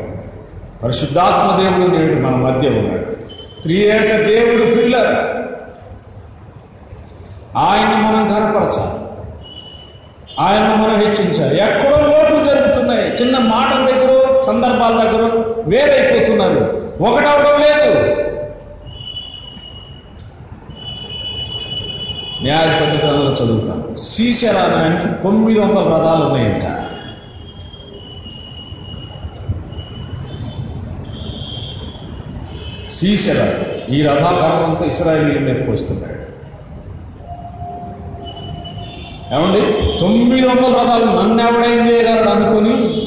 పరిశుద్ధాత్మ 0.83 1.63
దేవుడు 1.63 1.97
నేడు 1.97 2.21
మన 2.21 2.35
మధ్య 2.35 2.69
ఉన్నాడు. 2.69 3.05
త్రియేక 3.63 4.17
దేవుడు 4.17 4.75
పిల్లర్. 4.75 5.15
ఆయన 7.57 7.89
మనం 7.89 8.29
కనపరచాలి 8.29 9.01
ఆయన 10.41 10.75
మనం 10.75 10.95
హెచ్చించాలి. 10.95 11.63
ఎక్కడో 11.63 11.97
లోపలు 11.97 12.45
జరుగుతున్నాయి. 12.45 13.13
చిన్న 13.13 13.39
మాటల 13.39 13.85
దగ్గర 13.85 14.43
సందర్భాల 14.43 15.03
దగ్గర 15.03 15.45
వేరైపోతున్నారు. 15.67 16.90
ఒకటవడం 17.01 17.61
లేదు. 17.61 18.21
న్యాయపతి 22.43 23.07
గ్రంథంలో 23.07 23.45
చదువుతాను 23.45 23.97
శ్రీశైలానికి 23.97 25.23
తొమ్మిది 25.23 25.61
వందల 25.61 25.79
రథాలు 25.79 26.25
ఉన్నాయంట. 26.25 26.63
శ్రీశైల 32.93 33.53
ఈ 33.95 34.03
రథాకారంతో 34.03 34.85
ఇస్రాయేల్ 34.85 35.45
మీదకి 35.45 35.71
వస్తున్నాడు. 35.71 36.21
ఏమండి? 39.35 39.61
తొమ్మిది 40.01 40.47
వందల 40.47 40.67
రథాలు 40.67 41.05
నన్ను 41.05 41.43
ఎవడైంది 41.43 42.09
అనుకుని 42.09 43.07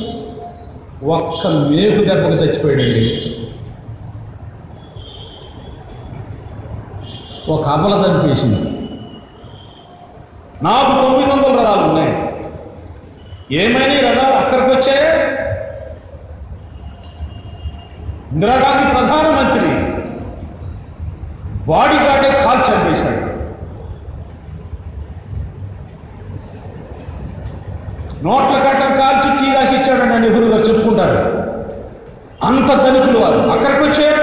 ఒక్క 1.05 1.47
మేకు 1.47 2.03
దెబ్బకు 2.03 2.33
చచ్చిపోయాడండి. 2.33 3.39
ఓ 7.49 7.55
అమల 7.71 7.93
చనిపేసింది 8.01 8.59
నాకు 10.65 10.91
తొమ్మిది 11.01 11.31
వందల 11.31 11.59
రథాలు 11.59 11.81
ఉన్నాయి. 11.89 12.13
ఏమైనా 13.63 13.95
రథాలు 14.05 14.35
అక్కడికి 14.41 14.69
వచ్చాయే 14.69 15.09
ఇందిరాగాంధీ 18.31 18.85
ప్రధానమంత్రి 18.93 19.71
బాడీ 21.67 21.97
గార్డే 22.05 22.29
కాల్ 22.43 22.63
చంపేశాడు. 22.69 23.21
నోట్ల 28.25 28.55
కట్టం 28.65 28.91
కాల్చి 29.01 29.29
టీ 29.39 29.47
రాసి 29.55 29.75
ఇచ్చాడని 29.75 30.19
నెహ్రూ 30.19 30.47
గారు 30.47 30.65
చెప్పుకుంటారు. 30.67 31.21
అంత 32.47 32.69
ధనికులు 32.83 33.19
వారు 33.19 33.39
అక్కడికి 33.55 33.83
వచ్చారు 33.83 34.22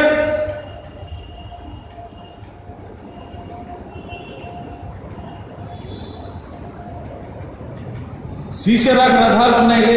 శ్రీశైలాకి 8.62 9.14
రథాలు 9.14 9.56
ఉన్నాయి 9.58 9.96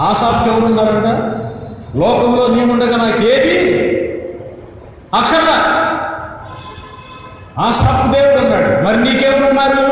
ఆసాప్తి 0.00 0.50
ఎవరున్నారంట 0.50 1.08
లోకంలో 1.96 2.46
నేనుండగా 2.46 2.96
నాకు 2.96 3.22
ఏది 3.26 3.56
అక్కడ 5.14 5.46
ఆసాప్తి 7.58 8.08
దేవుడు 8.12 8.40
అన్నాడు 8.40 8.84
మరి 8.84 8.98
నీకేమనున్నారు 8.98 9.84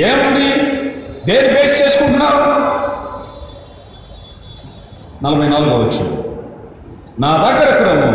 ఏముంది? 0.00 0.46
దేని 1.26 1.48
బేస్ 1.48 1.82
చేసుకుంటున్నావు? 1.82 2.38
నలభై 5.24 5.48
నాలుగో 5.48 5.76
వచ్చు 5.76 6.04
నా 7.18 7.36
దగ్గర 7.36 7.70
క్రమం 7.76 8.14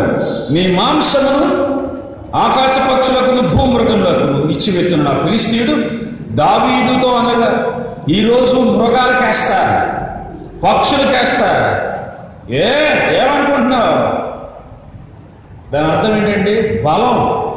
నీ 0.54 0.76
మాంసమును 0.76 1.48
ఆకాశ 2.36 2.90
పక్షులకు 2.90 3.56
భూమృగములకు 3.56 4.48
ఇచ్చిపెట్టిన 4.48 5.02
నా 5.02 5.22
ఫిలిస్తీయుడు 5.22 5.72
దావీదుతో 6.34 7.08
అనగా 7.12 7.74
ఈరోజు 8.08 8.54
మృగాలు 8.54 9.26
కేస్తారు 9.26 9.98
పక్షులు 10.60 11.12
కేస్తారు. 11.12 11.88
ఏ 12.52 12.66
ఏమనుకుంటున్నావు? 13.18 14.28
దాని 15.72 15.92
అర్థం 15.92 16.16
ఏంటండి 16.16 16.82
బలం. 16.82 17.48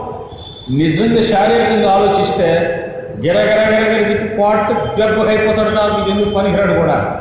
నిజంగా 0.77 1.21
శారీరకంగా 1.23 1.93
ఆలోచిస్తే 1.93 2.77
గిరగిరగిరగిరి 3.25 4.41
పాటు 4.41 4.99
గర్భకైపోతాడు 4.99 5.69
కాదు 5.69 6.09
ఎందుకు 6.09 6.29
పనికిరాడు 6.29 6.73
కూడా? 6.73 7.19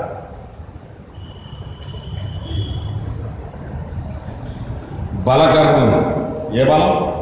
బలగర్వం. 5.14 6.14
ఏ 6.58 6.64
బలం? 6.64 7.19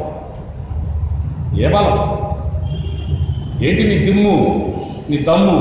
ఏ 1.57 1.67
బలం? 1.67 1.97
ఏంటి 3.61 3.83
నీ 3.83 3.95
దిమ్ము 4.05 4.35
నీ 5.09 5.17
దమ్ము 5.27 5.57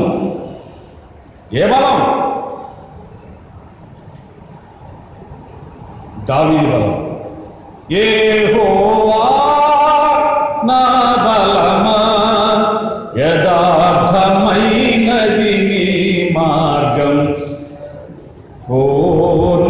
ఏ 1.52 1.62
బలం? 1.64 1.98
దావీ 6.28 6.58
బలం. 6.64 6.94
ఏ 7.98 8.04
హోవా 8.52 9.20
నా 10.68 10.80
బలమా 11.24 11.98
యథార్థమైనది 14.18 14.72
నీ 15.70 15.82
మార్గం 16.36 17.14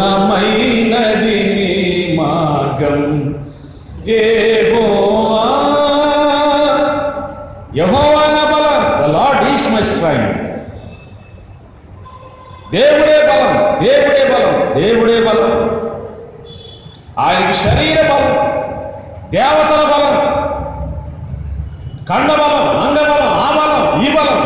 పూర్ణమైనది 0.01 0.99
నీ 1.51 1.71
మార్గం 2.19 2.99
ఏ 4.15 4.21
హోవా 4.71 5.45
యహోవా 7.79 8.25
నా 8.35 8.45
బలం 8.53 8.77
the 8.97 9.13
Lord 9.17 9.45
is 9.53 9.69
my 9.73 9.85
strength 9.89 10.31
దేవుడే 12.73 13.19
బలం 13.29 13.53
దేవుడే 13.83 14.23
బలం 14.33 14.55
దేవుడే 14.79 15.19
బలం 15.29 15.53
ఆయనకి 17.21 17.55
శరీర 17.61 17.99
బలం 18.11 18.35
దేవతల 19.33 19.83
బలం 19.93 20.15
కండబలం 22.11 22.53
అంగబలం 22.83 23.33
ఆ 23.39 23.49
బలం 23.57 23.73
ఈ 24.03 24.11
బలం 24.15 24.39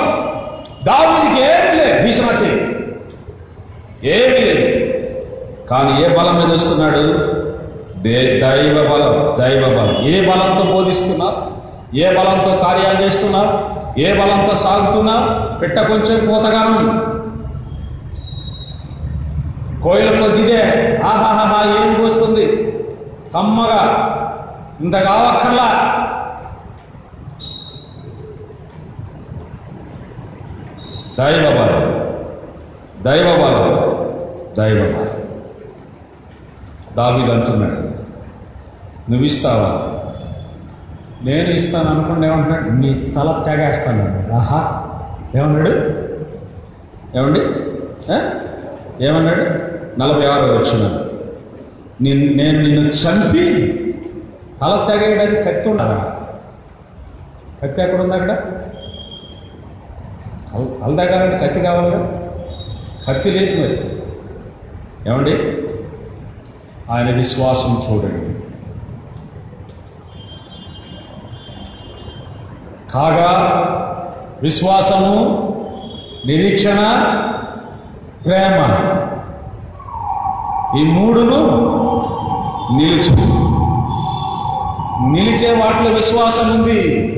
దావుడికి 0.86 1.40
ఏమి 1.48 1.72
లేదు 1.78 1.98
భీషణకి 2.04 2.50
ఏమీ 4.14 4.40
లేదు 4.48 4.64
కానీ 5.70 5.92
ఏ 6.00 6.16
బలం 6.16 6.34
మీద 6.38 6.50
వస్తున్నాడు 6.52 7.02
దే 8.04 8.14
దైవ 8.42 8.76
బలం 8.90 9.12
దైవ 9.40 9.62
బలం 9.76 9.94
ఏ 10.06 10.24
బలంతో 10.28 10.64
బోధిస్తున్నారు 10.72 11.38
ఏ 11.96 12.08
బలంతో 12.16 12.50
కార్యాలు 12.64 12.98
చేస్తున్నారు 13.04 13.52
ఏ 14.00 14.10
బలంతో 14.14 14.54
సాగుతున్నారు 15.76 15.88
కొంచెం 15.88 16.18
పూతగానం. 16.28 17.12
కోయిల 19.82 20.20
కొద్దిదే 20.20 20.60
ఆహాహాహా 21.04 21.60
ఏం 21.78 22.04
వస్తుంది 22.04 22.46
కమ్మగా 23.34 23.82
ఇంత 24.80 24.94
కావక్కర్లా. 24.94 25.68
దైవ 31.18 31.44
బలం 31.50 31.82
దైవ 33.02 33.24
బలం 33.42 33.66
దైవ 34.58 34.78
బలం 34.92 35.18
అంటున్నాడు 37.30 37.80
నువ్వు 39.10 39.24
ఇస్తావా 39.24 39.70
నేను 41.22 41.50
ఇస్తాను 41.50 41.88
అనుకుంటే 41.88 42.26
ఏమంటున్నాడు 42.26 42.70
నీ 42.70 43.12
తల 43.16 43.42
తెగేస్తాను. 43.46 44.34
ఆహా 44.34 44.81
ఏమన్నాడు? 45.36 45.68
ఏమండి? 47.18 47.40
ఏమన్నాడు? 49.04 49.72
నలభై 50.00 50.26
ఆరు 50.26 50.44
వచ్చిన 50.44 51.06
నేను 52.00 52.36
నేను 52.36 52.62
నిన్ను 52.62 52.80
చంపి 52.80 53.68
తల 54.60 54.88
తెగేయడానికి 54.90 55.42
కత్తి 55.42 55.68
ఉండాలా? 55.68 56.28
కత్తి 57.62 57.82
ఎక్కడ 57.82 58.00
ఉంది 58.00 58.14
అక్కడ? 58.14 58.36
తల- 60.54 60.80
తల 60.80 61.04
తెగాలంటే 61.04 61.46
కత్తి 61.46 61.60
కావాలిగా 61.60 62.30
కత్తి 63.08 63.30
లేదు 63.30 63.60
మరి. 63.60 64.02
ఏమండి? 65.10 65.32
ఆయన 66.92 67.16
విశ్వాసం 67.16 67.82
చూడండి. 67.90 68.32
కాగా 72.92 73.61
విశ్వాసము 74.42 75.48
నిరీక్షణ 76.26 76.78
ప్రేమ. 78.26 78.58
ఈ 80.78 80.84
మూడును 80.84 81.40
నిలుచు 82.76 83.42
నిలిచే 85.10 85.62
వాటిలో 85.62 85.90
విశ్వాసం 85.90 86.60
ఉంది. 86.60 87.08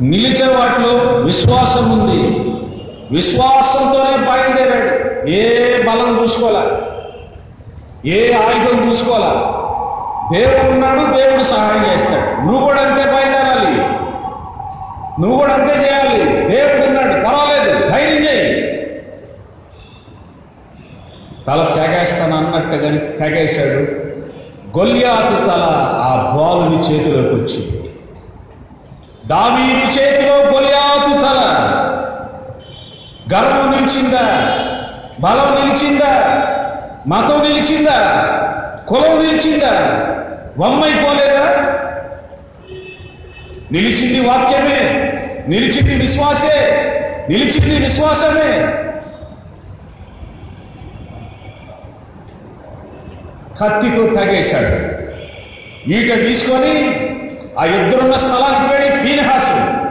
నిలిచే 0.00 0.56
వాటిలో 0.56 1.22
విశ్వాసం 1.22 1.98
ఉంది. 1.98 2.38
విశ్వాసంతోనే 3.10 4.16
బయలుదేరాడు. 4.16 5.28
ఏ 5.28 5.82
బలం 5.82 6.22
చూసుకోలే 6.22 6.82
ఏ 8.10 8.32
ఆయుధం 8.32 8.88
చూసుకోవాలా? 8.88 9.57
దేవుడు 10.32 10.70
ఉన్నాడు 10.70 11.16
దేవుడు 11.16 11.42
సహాయం 11.42 11.92
చేస్తాడు. 11.92 12.46
నువ్వు 12.46 12.68
కూడా 12.68 12.82
అంతే 12.82 13.04
బయలుదేరాలి. 13.04 13.82
నువ్వు 15.20 15.38
కూడా 15.38 15.54
అంతే 15.54 15.74
చేయాలి. 15.74 16.24
దేవుడు 16.48 16.86
ఉన్నాడు 16.86 17.24
పర్వాలేదు 17.24 17.88
ధైర్యం 17.88 18.24
చేయి. 18.24 18.68
తల 21.46 21.74
తెగేస్తాను 21.74 22.36
అన్నట్టుగా 22.36 23.16
తెగేశాడు. 23.16 24.08
గొల్యాతు 24.78 25.44
తల 25.46 25.62
ఆ 25.94 26.34
బాలుని 26.36 26.78
చేతిలోకి 26.78 27.34
వచ్చింది. 27.34 27.90
దావీదు 29.26 29.98
చేతిలో 29.98 30.36
గొల్యాతు 30.36 31.20
తల. 31.20 31.40
గర్వం 33.34 33.70
నిలిచిందా? 33.70 34.58
బలం 35.20 35.66
నిలిచిందా? 35.66 36.42
మతం 37.06 37.42
నిలిచిందా? 37.42 38.24
కులం 38.88 39.18
నిలిచిందా 39.18 39.72
వమ్మైపోలేదా? 40.58 41.74
నిలిచింది 43.72 44.28
వాక్యమే 44.28 45.04
నిలిచింది 45.48 45.94
విశ్వాసే 45.94 46.84
నిలిచింది 47.28 47.82
విశ్వాసమే. 47.82 48.74
కత్తితో 53.62 54.06
తగేశాడు. 54.06 54.98
ఈట 55.90 56.14
తీసుకొని 56.14 56.74
ఆ 57.58 57.64
ఇద్దరున్న 57.64 58.16
స్థలానికి 58.16 58.74
వెళ్ళి 58.74 59.02
ఫీనహాసు 59.02 59.88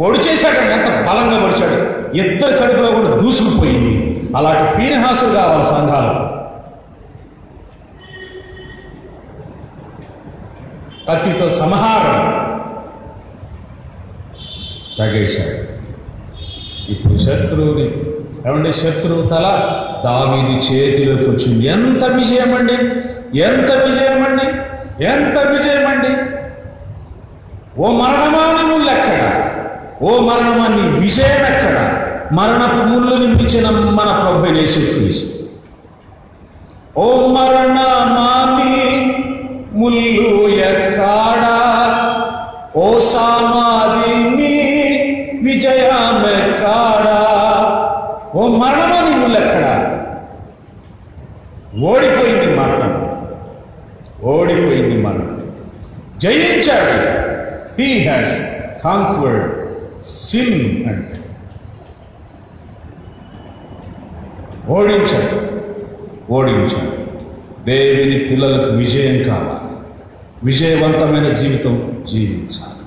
పొడి 0.00 0.18
చేశాడండి 0.18 0.72
ఎంత 0.72 0.84
బలంగా 0.84 1.40
పొడిచాడు. 1.40 2.02
ఇద్దరు 2.16 2.58
కడుపులో 2.58 2.90
కూడా 2.90 3.16
దూసుకుపోయింది. 3.16 4.20
అలాంటి 4.36 4.76
ఫీనహాసులు 4.76 5.28
కావాలి 5.28 5.62
సంఘాలు 5.62 6.31
కత్తితో 11.08 11.48
సంహారం 11.48 12.18
తగేశాడు. 14.98 15.58
ఇప్పుడు 16.92 17.18
శత్రువుని 17.18 17.86
ఏమంటే 18.48 18.72
శత్రువు 18.72 19.22
తల? 19.22 19.46
దావిని 20.04 20.58
చేతిలోకి 20.58 21.30
వచ్చింది. 21.30 21.66
ఎంత 21.66 22.04
విజయం 22.04 22.54
అండి 22.54 22.76
ఎంత 23.38 23.70
విజయం 23.70 24.22
అండి 24.24 24.46
ఎంత 25.04 25.38
విజయం 25.38 25.86
అండి 25.86 26.12
ఓ 27.82 27.90
మరణమాని 27.92 28.64
ముళ్ళెక్కడ 28.72 29.20
ఓ 30.02 30.20
మరణమాన్ని 30.20 30.98
విజయం 30.98 31.42
ఎక్కడ 31.52 31.78
మరణపు 32.32 32.88
ముళ్ళు 32.88 33.16
నింపించిన 33.16 33.70
మన 33.70 34.10
ప్రభు 34.22 34.52
నేసు 34.52 34.80
ఓ 36.96 37.26
మరణమాని 37.26 38.91
ముల్లు 39.82 40.48
ఎక్కడా 40.48 41.58
ఓ 42.76 42.98
సామాధిని 42.98 44.54
విజయమెక్కడా. 45.42 47.18
ఓ 48.34 48.48
మరణమాని 48.48 49.16
ముళ్ళు 49.16 49.38
ఎక్కడ 49.38 49.64
ఓడిపోయింది 51.82 52.56
మరణం. 52.56 53.26
ఓడిపోయింది 54.22 55.02
మరణం. 55.02 55.56
జయించాడు. 56.18 57.22
హీ 57.80 57.98
హ్యాస్ 57.98 58.42
కాంక్వర్డ్ 58.84 59.68
సిన్ 60.04 60.88
అంటే. 60.88 61.18
ఓడించాడు. 64.68 65.62
ఓడించాడు. 66.32 67.02
దేవుని 67.64 68.18
పిల్లలకు 68.18 68.70
విజయం 68.70 69.22
కావాలి. 69.22 69.61
విజయవంతమైన 70.44 71.32
జీవితం 71.32 72.04
జీవించాలి. 72.12 72.82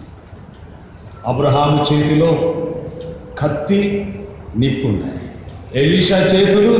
అబ్రహాము 1.28 1.86
చేతిలో 1.94 2.56
కత్తి 3.40 4.14
నిప్పున్నాయి. 4.58 5.20
ఎలీషా 5.86 6.18
చేతులు 6.18 6.78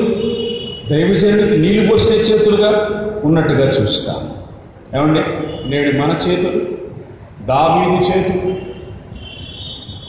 దైవజనుడికి 0.90 1.58
నీళ్ళు 1.58 1.90
పోసే 1.90 2.14
చేతులుగా 2.14 2.92
ఉన్నట్టుగా 3.24 3.70
చూస్తాం. 3.70 4.16
ఏమండి? 5.00 5.20
నేడు 5.70 5.98
మన 5.98 6.20
చేతులు 6.28 6.66
దావీదు 7.46 8.18
చేతులు 8.18 8.52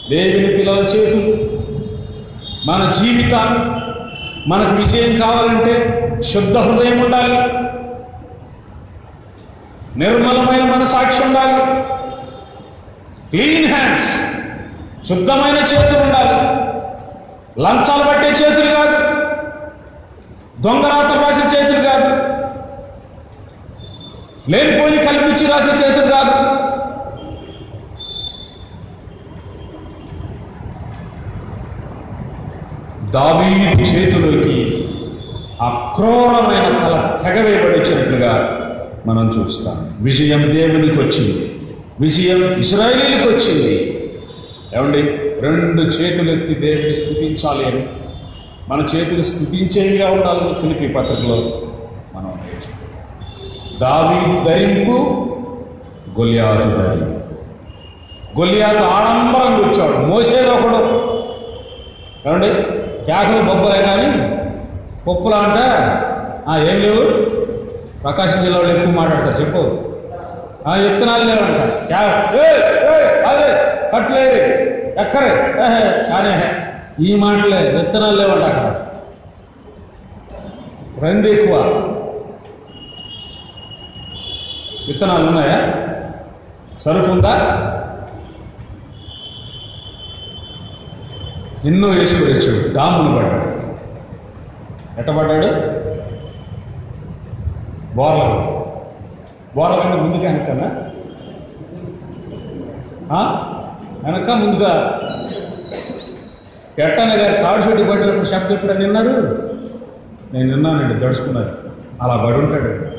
దేవుని 0.09 0.57
పిల్లల 0.57 0.79
చేతులు. 0.79 1.57
మన 2.65 2.91
జీవితాలు 2.91 3.87
మనకు 4.49 4.75
విజయం 4.75 5.19
కావాలంటే 5.19 5.93
శుద్ధ 6.23 6.57
హృదయం 6.57 6.99
ఉండాలి. 6.99 7.66
నిర్మలమైన 9.97 10.75
మనసాక్షి 10.75 11.23
ఉండాలి. 11.23 11.83
క్లీన్ 13.29 13.73
హ్యాండ్స్ 13.73 14.37
శుద్ధమైన 15.07 15.55
చేతులు 15.55 15.99
ఉండాలి. 15.99 16.67
లంచాలు 17.61 18.03
పట్టే 18.03 18.29
చేతులు 18.29 18.75
కాదు. 18.75 19.17
దొంగరాత 20.61 21.05
రాసే 21.05 21.57
చేతులు 21.57 21.81
కాదు. 21.83 22.37
లేనిపోయి 24.51 24.97
కల్పించి 24.97 25.47
రాసే 25.47 25.87
చేతులు 25.87 26.11
కాదు. 26.11 26.67
దాబీ 33.11 33.45
చేతులకి 33.83 34.83
అక్రూరమైన 35.61 36.79
తల 36.79 37.17
తెగవేయబడిచ్చినట్లుగా 37.23 38.63
మనం 39.05 39.43
చూస్తాం. 39.43 39.97
విజయం 40.01 40.41
దేవునికి 40.55 40.99
వచ్చింది. 40.99 41.55
విజయం 41.99 42.59
ఇస్రాయేలీలకు 42.59 43.29
వచ్చింది. 43.29 43.93
ఏమండి? 44.75 45.01
రెండు 45.41 45.81
చేతులు 45.81 46.31
ఎత్తి 46.31 46.53
దేవుని 46.53 46.95
స్థుతించాలి 46.95 47.65
అని. 47.65 47.85
మన 48.69 48.85
చేతులు 48.95 49.23
స్థుతించేవిగా 49.23 50.11
ఉండాలని 50.11 50.53
ఫిలిపి 50.53 50.93
పత్రికలో 50.93 51.61
మనం 52.15 52.33
నేర్చుకుంటాం. 53.79 54.43
ధరింపు 54.45 55.27
గొలియాతు 56.19 56.67
ధరింపు 56.67 57.17
గొలియాతు 58.39 58.77
ఆడంబరం 58.77 59.69
వచ్చాడు. 59.69 60.05
మోసేది 60.05 60.49
ఒకడు. 60.49 61.07
ఏమండి? 62.29 62.47
కేకలు 63.05 63.43
బొబ్బలే 63.43 63.81
కానీ? 63.81 64.35
పప్పులా 65.07 65.37
అంటే? 65.37 65.61
"ఆ, 66.51 66.57
ఏం 66.57 66.81
లేవు? 66.81 67.36
ప్రకాశం 68.03 68.41
జిల్లా 68.41 68.57
వాళ్ళు 68.57 68.75
ఎక్కువ 68.75 68.93
మాట్లాడతారు 68.93 69.41
చెప్పు. 69.41 69.57
"ఆ, 70.67 70.75
విత్తనాలు 70.75 71.23
లేవంట. 71.23 71.85
క్యా- 71.85 72.37
అదే 73.27 73.57
కట్లేదు 73.93 74.35
ఎక్కరే. 74.99 75.53
కానీ 76.09 76.67
ఈ 77.05 77.15
మాటలే 77.15 77.77
విత్తనాలు 77.77 78.17
లేవంట 78.17 78.43
అక్కడ. 78.43 78.85
రంది 81.03 81.31
ఎక్కువ. 81.31 81.57
విత్తనాలు 84.87 85.27
ఉన్నాయా? 85.27 85.73
సరుకు 86.79 87.11
ఉందా? 87.11 87.63
ఎన్నో 91.65 91.87
వేసుకుని 91.87 92.37
వచ్చాడు. 92.37 92.73
డామును 92.73 93.17
పడ్డాడు. 93.17 93.57
ఎట్ట 94.99 95.09
పడ్డాడు? 95.09 95.86
బోర్ల 97.97 98.21
బోర్ల 99.55 99.75
కంటే 99.75 100.01
ముందుగా 100.01 100.31
వెనకనా? 100.31 100.71
ఆ? 103.11 103.51
వెనక 104.05 104.29
ముందుగా. 104.29 105.01
ఎట్టన్న 106.79 107.11
గారు 107.13 107.43
తాడు 107.43 107.71
చెట్టు 107.71 107.91
పడినప్పుడు 107.91 108.25
శబ్దం 108.25 108.53
ఎప్పుడైనా 108.53 108.85
విన్నారు? 108.85 109.09
నేను 110.33 110.53
విన్నానండి 110.53 110.93
దడుచుకున్నారు 110.93 111.57
అలా 112.01 112.23
పడి 112.25 112.37
ఉంటాడు. 112.37 112.97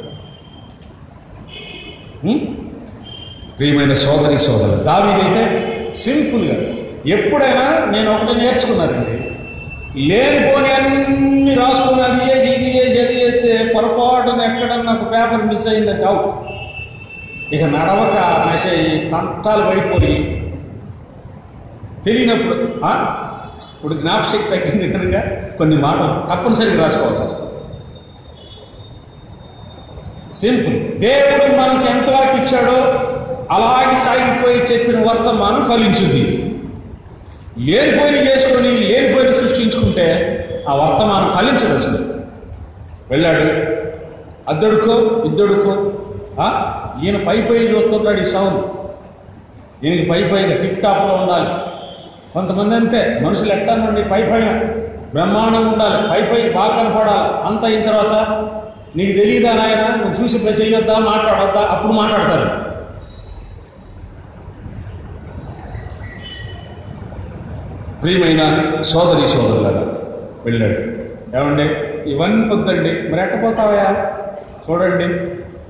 ప్రియమైన 3.59 3.93
సోదరి 3.93 4.39
సోదరు 4.39 4.85
దావీదైతే 4.85 5.45
సింపుల్గా 5.97 6.55
ఎప్పుడైనా 7.07 7.85
నేను 7.91 8.15
ఒకటి 8.15 8.35
నేర్చుకున్నానండి. 8.39 9.18
లేనిపోని 9.97 10.73
అన్ని 10.73 11.55
రాసుకుని 11.55 12.03
అది 12.03 12.21
చేసి 12.25 12.49
ఇది 12.49 12.73
చేసి 12.79 12.99
అది 12.99 13.15
చేస్తే 13.21 13.75
పొరపాటున 13.75 14.41
ఎక్కడన్నా 14.43 14.93
ఒక 14.93 15.13
పేపర్ 15.13 15.47
మిస్ 15.47 15.69
అయింది? 15.69 15.93
డౌట్ 15.93 16.27
ఇక 17.55 17.63
నడవక 17.65 18.17
మెసేజ్ 18.47 19.13
తంతాలు 19.13 19.63
పడిపోయి 19.63 20.17
తెలియనప్పుడు 22.05 22.55
ఆ? 22.85 22.93
ఇప్పుడు 23.75 23.95
జ్ఞాపశక్తి 23.95 24.51
తగ్గింది 24.51 24.93
కనుక 24.93 25.17
కొన్ని 25.59 25.77
మాటలు 25.77 26.29
తప్పనిసరిగా 26.29 26.83
రాసుకోవాల్సి 26.83 27.23
వస్తుంది. 27.23 27.45
సింపుల్. 30.35 30.99
దేవుడు 30.99 31.57
మనకి 31.57 31.91
ఎంతవరకు 31.91 32.37
ఇచ్చాడో 32.37 32.79
అలాగే 33.51 33.95
సాగిపోయి 33.97 34.59
చెప్పిన 34.73 35.09
వర్తమానం 35.09 35.65
ఫలించుద్ది 35.65 36.23
లేనిపోయిన 37.59 38.15
చేసుకొని 38.17 38.69
లేనిపోయిన 38.69 39.33
సృష్టించుకుంటే 39.33 40.45
ఆ 40.69 40.75
వర్తమానం 40.75 41.37
ఫలించదు 41.37 41.75
అసలు 41.77 42.05
వెళ్ళాడు. 43.11 43.43
అద్దడుకో 44.49 45.23
ఇద్దడుకో. 45.27 45.93
ఈయన 47.05 47.17
పై 47.17 47.43
పై 47.43 47.59
చూస్తుంటాడు 47.59 48.21
ఈ 48.21 48.25
సౌండ్. 48.25 48.65
ఈయనకి 49.87 50.11
పై 50.11 50.23
పైగా 50.23 50.63
టిప్ 50.63 50.83
టాప్లో 50.83 51.15
ఉండాలి. 51.15 51.49
కొంతమంది 52.35 52.75
అంతే. 52.75 53.19
మనుషులు 53.23 53.53
ఎట్టానండి 53.53 54.03
పై 54.03 54.23
పైన. 54.23 54.63
బ్రహ్మాండం 55.13 55.73
ఉండాలి. 55.73 56.09
పై 56.11 56.23
పై 56.23 56.49
బాగా 56.49 56.83
కనపడాలి. 56.83 57.47
అంత 57.47 57.65
అయిన 57.65 57.87
తర్వాత 57.87 58.27
నీకు 58.97 59.19
తెలియదా 59.19 59.53
నాయన? 59.53 59.97
నువ్వు 59.97 60.25
చూసి 60.25 60.39
చేయొద్దా 60.39 60.99
మాట్లాడొద్దా? 60.99 61.69
అప్పుడు 61.71 61.93
మాట్లాడతారు. 61.93 62.68
ప్రియమైన 68.09 68.65
సోదరి 68.83 69.29
సోదరులారా 69.29 69.95
వెళ్ళాడు. 70.45 70.79
ఏమండి? 71.37 71.63
ఇవన్నీ 72.11 72.55
వద్దండి. 72.55 73.09
మరి 73.09 73.23
ఎట్టపోతావా 73.23 74.07
చూడండి. 74.71 75.05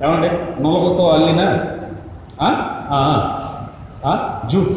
ఏమండి? 0.05 0.61
నులకతో 0.63 1.09
అల్లినా? 1.09 1.59
ఆ? 4.05 4.41
జూట్ 4.51 4.69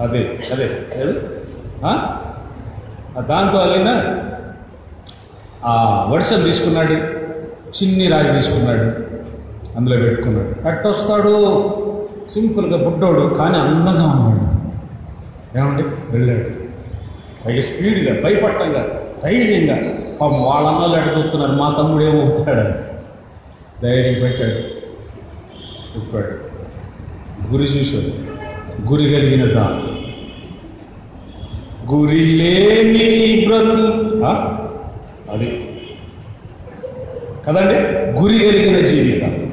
అదే 0.00 0.40
అదే. 0.52 0.70
ఆ? 1.84 2.16
దాంతో 3.28 3.58
అల్లిన? 3.58 4.18
ఆ 5.64 6.06
వర్షం 6.10 6.42
తీసుకున్నాడు. 6.42 6.92
చిన్ని 7.68 8.06
రాయి 8.06 8.32
తీసుకున్నాడు. 8.32 9.02
అందులో 9.76 9.96
పెట్టుకున్నాడు. 9.96 10.62
కట్టొస్తాడు 10.64 11.64
సింపుల్గా 12.32 12.88
బుడ్డోడు 12.88 13.34
కానీ 13.34 13.58
అందంగా 13.58 14.06
ఉన్నాడు. 14.06 14.48
ఏమండి? 15.58 15.82
వెళ్ళాడు. 15.82 16.67
పైగా 17.48 17.60
స్పీడ్గా 17.60 18.22
భయపట్టంగా 18.22 19.02
ధైర్యంగా. 19.24 19.92
పాపం 20.20 20.42
వాళ్ళ 20.42 20.68
అన్నలు 20.68 21.52
మా 21.52 21.74
తమ్ముడు 21.78 22.04
ఏమవుతాడు 22.04 22.88
ధైర్యం 23.82 24.14
పెట్టాడు. 24.22 24.78
చెప్పాడు. 25.96 26.48
గురి 27.52 27.64
చూశాడు. 27.64 28.28
గురి 28.88 29.04
కలిగిన 29.04 29.44
దాని. 29.52 29.98
గురి 31.94 32.24
లేని 32.24 33.46
బ్రతు 33.46 34.16
అది. 35.32 35.70
కదండి? 37.46 37.74
గురి 38.20 38.38
కలిగిన 38.38 38.86
జీవితం. 38.86 39.52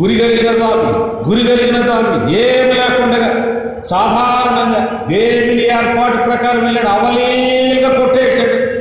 గురి 0.00 0.18
కలిగిన 0.18 0.46
దాన్ని 0.46 0.98
గురి 1.28 1.44
కలిగిన 1.44 1.80
దాన్ని 1.80 2.34
ఏమి 2.34 2.74
లేకుండా 2.74 3.55
సాధారణంగా 3.84 5.04
దేవుని 5.08 5.64
ఏర్పాటు 5.64 6.16
ప్రకారం 6.16 6.64
వెళ్ళాడు. 6.64 6.88
అవలీగా 6.88 7.98
కొట్టేశాడు. 7.98 8.76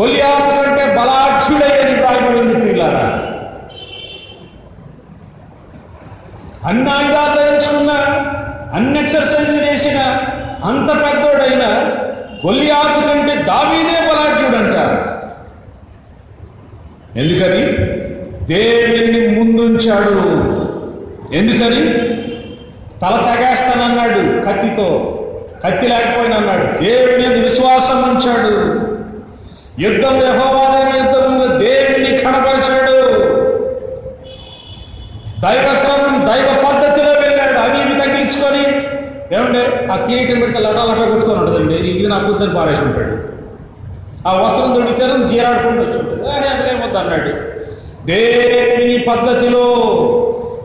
గొలియాతు 0.00 0.50
కంటే 0.56 0.86
బలాక్షుడైన 0.86 2.00
రాయబడింది 2.02 2.66
పిల్లారా 2.66 3.34
అన్ని 6.64 6.90
ఆయుధాలు 6.90 7.40
ధరించుకున్న 7.40 7.90
అన్ని 8.72 9.00
ఎక్సర్సైజ్ 9.00 9.70
చేసిన 9.70 10.00
అంత 10.64 10.88
పెద్దోడైన 10.90 11.64
గొల్లియాతు 12.46 13.00
కంటే 13.00 13.34
దావీదే 13.34 14.00
బలాఢ్యుడు 14.00 14.56
అంటారు 14.56 15.18
ఎందుకని? 17.18 17.66
దేవుని 18.46 19.38
ముందుంచాడు. 19.38 20.67
ఎందుకని? 21.32 21.92
తల 23.02 23.34
తెగేస్తానన్నాడు 23.34 24.46
కత్తితో. 24.46 25.14
కత్తి 25.64 25.88
లేకపోయినా 25.88 26.36
అన్నాడు 26.36 26.84
దేవుని 26.84 27.28
మీద 27.28 27.38
విశ్వాసం 27.38 27.96
ఉంచాడు. 27.96 28.54
యుద్ధం 29.80 30.16
యహోవాదైన 30.16 30.96
యుద్ధంలో 30.96 31.46
దేవుణ్ణి 31.46 32.18
కనపరిచాడు 32.18 33.18
దైవ 35.40 35.80
క్రమం 35.80 36.26
దైవ 36.26 36.64
పద్ధతిలో 36.68 37.12
వెళ్ళాడు. 37.12 37.58
అవి 37.58 37.82
ఇవి 37.82 38.00
తగ్గించుకొని 38.00 38.88
ఏమంటే 39.36 39.88
ఆ 39.92 39.96
కిరీటం 39.96 40.40
పెడితే 40.40 40.58
లటాలట 40.58 41.08
కొట్టుకొని 41.08 41.38
ఉంటుందండి. 41.38 41.74
ఇది 41.74 42.06
నాకు 42.06 42.32
వద్దని 42.32 42.54
పారేసి 42.54 42.80
ఉంటాడు 42.82 43.28
ఆ 44.28 44.42
వస్త్రం 44.42 44.74
దొడికారు 44.74 45.28
జీరాడుకుంటూ 45.28 45.82
వచ్చి 45.82 45.98
ఉంటుంది. 45.98 46.30
అని 46.30 46.46
అదేమొద్దు 46.46 46.98
అన్నాడు 46.98 47.30
దేవుని 48.06 48.98
పద్ధతిలో 48.98 49.84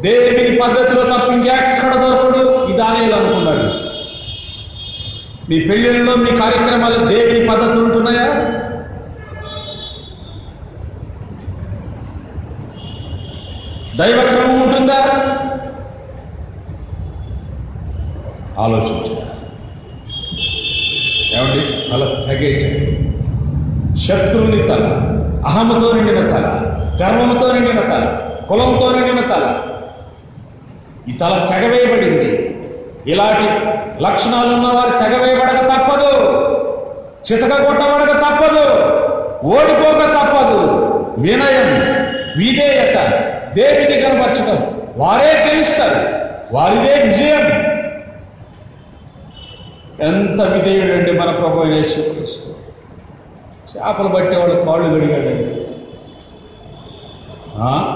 దేవుని 0.03 0.59
పద్ధతిలో 0.61 1.03
తప్ప 1.03 1.33
ఇంకెక్కడ 1.33 1.93
దొరకడు? 1.93 2.41
ఇదానేది 2.73 3.13
అనుకున్నాడు. 3.13 3.67
మీ 5.49 5.59
పెళ్ళిళ్ళలో 5.59 6.15
మీ 6.15 6.31
కార్యక్రమాలు 6.37 7.05
దేవుని 7.05 7.47
పద్ధతులు 7.47 7.83
ఉంటున్నాయా? 7.83 8.27
దైవ 13.95 14.19
క్రమం 14.29 14.61
ఉంటుందా? 14.61 14.99
ఆలోచించారు 18.59 19.19
ఏమండి? 21.35 21.61
తల 21.91 22.03
తెగేశాడు 22.27 22.79
శత్రువుని 23.97 24.67
తల 24.67 24.83
అహమతో 25.47 25.91
నిండిన 25.91 26.21
తల 26.21 26.47
గర్వంతో 27.01 27.51
నిండిన 27.53 27.79
తల 27.79 28.03
కులంతో 28.49 28.91
నిండిన 28.91 29.21
తల 29.21 29.45
ఈ 31.09 31.11
తల 31.11 31.47
తెగవేయబడింది. 31.51 32.49
ఇలాంటి 33.07 33.65
లక్షణాలు 34.03 34.55
ఉన్నవారు 34.55 34.89
తెగవేయబడక 34.89 35.59
తప్పదు. 35.59 36.43
చితక 37.31 37.65
కొట్టబడక 37.65 38.17
తప్పదు. 38.17 38.93
ఓడిపోక 39.45 40.03
తప్పదు. 40.03 40.83
వినయం 41.17 41.93
విధేయత 42.37 43.23
దేవిని 43.53 44.01
కనపరచడం 44.01 44.81
వారే 44.97 45.45
గెలుస్తారు. 45.45 46.23
వారిదే 46.55 47.07
విజయం. 47.07 47.73
ఎంత 50.01 50.41
విధేయుడండి 50.41 51.11
మన 51.11 51.31
ప్రభు 51.31 51.67
యేసుక్రీస్తు 51.67 52.49
చేపలు 53.77 54.07
పట్టేవాళ్ళు 54.07 54.65
కాళ్ళు 54.65 54.99
కడిగాడండి. 54.99 55.67
ఆ? 57.57 57.92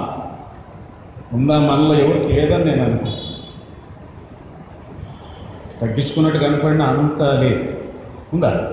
ఉందా 1.38 1.60
మనలో 1.60 1.96
ఎవరికి 1.96 2.34
లేదని 2.34 2.66
నేను 2.66 2.84
అనుకో. 2.84 3.06
తగ్గించుకున్నట్టు 5.82 6.40
కనపడిన 6.40 6.82
అంత 6.82 7.22
లేదు. 7.22 7.74
ఉందా? 8.34 8.72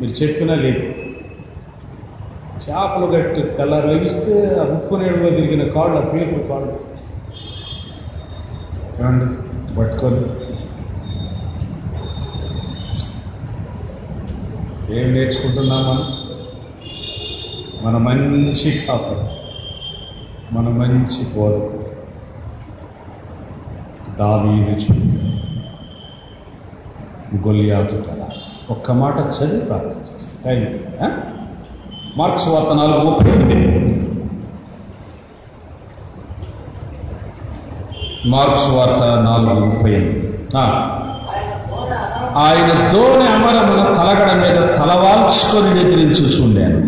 మీరు 0.00 0.12
చెప్పినా 0.12 0.54
లేదు. 0.54 0.94
చేపలు 2.68 3.06
గట్టి 3.06 3.42
తెల్లారు 3.42 3.88
లభిస్తే 3.88 4.56
ఆ 4.60 4.64
ఉప్పు 4.64 4.94
నీళ్ళలో 4.94 5.30
తిరిగిన 5.30 5.72
కాళ్ళు 5.72 5.96
ఆ 5.96 6.00
పీతలు 6.00 6.42
కాళ్ళు. 6.42 6.80
ఏమండి 9.00 9.24
పట్టుకొని 9.76 10.20
ఏం 14.98 15.14
నేర్చుకుంటున్నాం 15.14 15.82
మనం? 15.82 16.06
మన 17.82 17.96
మంచి 17.96 18.86
కాపురం. 18.88 19.30
మన 20.52 20.68
మంచి 20.68 21.34
పోదు 21.36 21.77
దావీదు 24.18 24.72
చూపు 24.82 25.16
గొల్లియాతు 27.46 27.96
కళ 27.96 28.22
ఒక్క 28.70 28.92
మాట 28.92 29.16
చదివి 29.36 29.60
ప్రార్థన 29.60 30.00
చేస్తాం. 30.08 31.12
మార్క్స్ 32.16 32.48
వార్త 32.48 32.72
నాలుగు 32.72 33.02
ముప్పై 33.04 33.30
మార్క్స్ 38.30 38.70
వార్త 38.70 39.02
నాలుగు 39.28 39.64
ముప్పై 39.64 39.92
ఎనిమిది 39.92 40.26
ఆయన 42.36 42.70
దోణి 42.92 43.26
అమరమున 43.28 43.82
తలగడ 43.94 44.30
మీద 44.32 44.58
తలవాల్చుకొని 44.78 45.70
నిద్రించి 45.74 46.22
చూడాను 46.34 46.80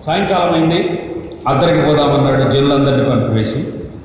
సాయంకాలం 0.00 0.54
అయింది. 0.54 0.80
అద్దరికి 1.48 1.80
పోదామన్నాడు 1.86 2.50
జనులందరినీ 2.50 3.04
పంపివేసి. 3.10 3.60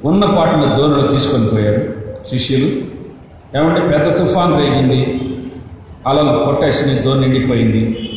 ఉన్న 0.05 0.25
పాటను 0.25 0.77
దోణిలో 0.77 1.07
తీసుకొని 1.07 1.47
పోయాడు 1.47 1.99
శిష్యులు. 2.29 2.89
ఏమంటే 3.57 3.81
పెద్ద 3.81 4.17
తుఫాన్ 4.17 4.57
రేగింది. 4.57 5.21
అలలు 6.07 6.43
కొట్టేసి 6.45 6.99
దోణి 6.99 7.21
నిండిపోయింది. 7.21 8.09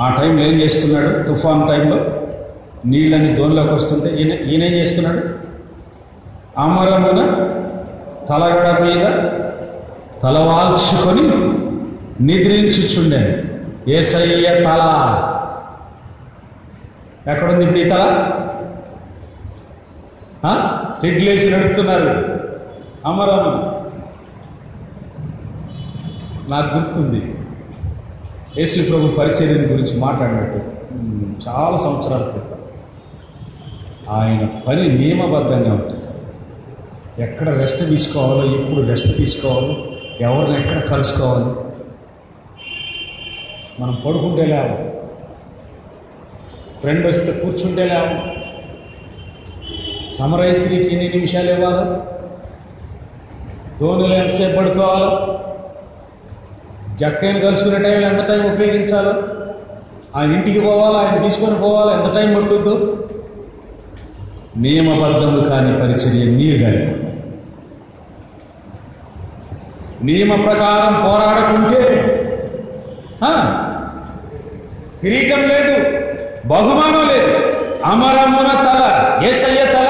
ఆ 0.00 0.16
టైంలో 0.20 0.44
ఏం 0.44 0.60
చేస్తున్నాడు? 0.60 1.22
తుఫాన్ 1.22 1.68
టైంలో 1.68 1.96
నీళ్ళని 2.86 3.36
దోణిలోకి 3.36 3.74
వస్తుంటే 3.74 4.16
ఈయన 4.16 4.32
ఈయనేం 4.32 4.72
చేస్తున్నాడు? 4.72 5.20
అమరమున 6.60 7.20
తలగడ 8.28 8.82
మీద 8.82 9.06
తలవాల్చుకొని 10.22 11.22
నిద్రించుచుండాను. 12.24 13.48
ఏసయ్య 13.90 14.60
తల. 14.60 14.82
ఎక్కడుంది 17.30 17.64
ఇప్పుడు 17.64 17.78
ఈ 17.78 17.88
తల? 17.88 18.30
తెడ్లేసి 21.02 21.56
నడుపుతున్నారు. 21.56 22.08
అమరము 23.06 23.78
నాకు 26.48 26.76
గుర్తుంది. 26.76 27.34
యేసు 28.58 28.90
ప్రభు 28.90 29.16
పరిచర్యం 29.16 29.72
గురించి 29.72 30.00
మాట్లాడినట్టు. 30.00 30.58
చాలా 31.48 31.76
సంవత్సరాల 31.76 32.22
క్రితం. 32.22 32.58
ఆయన 34.10 34.46
పని 34.66 34.98
నియమబద్ధంగా 34.98 35.74
ఉంటుంది. 35.74 36.04
ఎక్కడ 37.22 37.48
రెస్ట్ 37.48 37.88
తీసుకోవాలో 37.88 38.60
ఎప్పుడు 38.60 38.86
రెస్ట్ 38.86 39.16
తీసుకోవాలో 39.16 39.86
ఎవరిని 40.20 40.58
ఎక్కడ 40.58 40.90
కలుసుకోవాలి. 40.90 41.68
మనం 43.82 44.02
పడుకుంటే 44.06 44.46
లేవు. 44.46 44.98
ఫ్రెండ్ 46.80 47.06
వస్తే 47.06 47.32
కూర్చుంటే 47.32 47.84
లేవు. 47.84 48.47
సమరయ 50.18 50.52
స్త్రీకి 50.52 50.94
ఎన్ని 50.94 51.08
నిమిషాలు 51.08 51.50
ఇవ్వాలి? 51.50 51.84
ధోనిలో 53.80 54.14
ఎంతసేపు 54.14 54.56
పడుకోవాలి? 54.58 55.10
జక్కని 56.96 57.40
కలుసుకునే 57.40 57.78
టైంలో 57.78 58.06
ఎంత 58.08 58.28
టైం 58.28 58.54
ఉపయోగించాలో? 58.54 59.12
ఆయన 60.16 60.30
ఇంటికి 60.32 60.60
పోవాలా? 60.60 60.98
ఆయన 61.00 61.22
తీసుకొని 61.22 61.56
పోవాలా? 61.56 61.92
ఎంత 61.92 62.14
టైం 62.14 62.34
పట్టుద్దు 62.36 62.74
నియమబద్ధము 64.56 65.40
కాని 65.48 65.72
పరిచర్య 65.80 66.24
నీరు 66.30 66.58
కానీ 66.62 66.84
నియమ 70.02 70.44
ప్రకారం 70.44 70.94
పోరాడకుంటే 71.04 71.82
ఆ, 73.22 73.30
కిరీటం 75.00 75.40
లేదు 75.48 75.72
బహుమానం 76.46 77.08
లేదు. 77.08 77.32
అమరమున 77.84 78.50
తల 78.58 78.82
ఏసయ్య 79.24 79.64
తల 79.66 79.88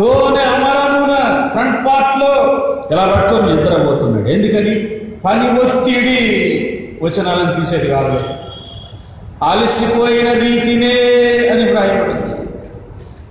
దోనె 0.00 0.42
అమరమున 0.42 1.48
ఫ్రంట్ 1.48 1.86
పార్ట్లో 1.86 2.34
ఇలా 2.92 3.12
పట్టుకొని 3.16 3.56
నిద్రపోతున్నాడు? 3.56 4.28
ఎందుకని? 4.28 5.00
పని 5.24 5.60
ఒత్తిడి. 5.60 6.42
వచనాలను 7.02 7.60
తీసేది 7.60 7.90
కాదు. 7.90 8.20
అలసిపోయిన 9.44 10.32
రీతినే 10.32 10.92
అని 11.48 11.72
వ్రాయబడింది. 11.72 12.48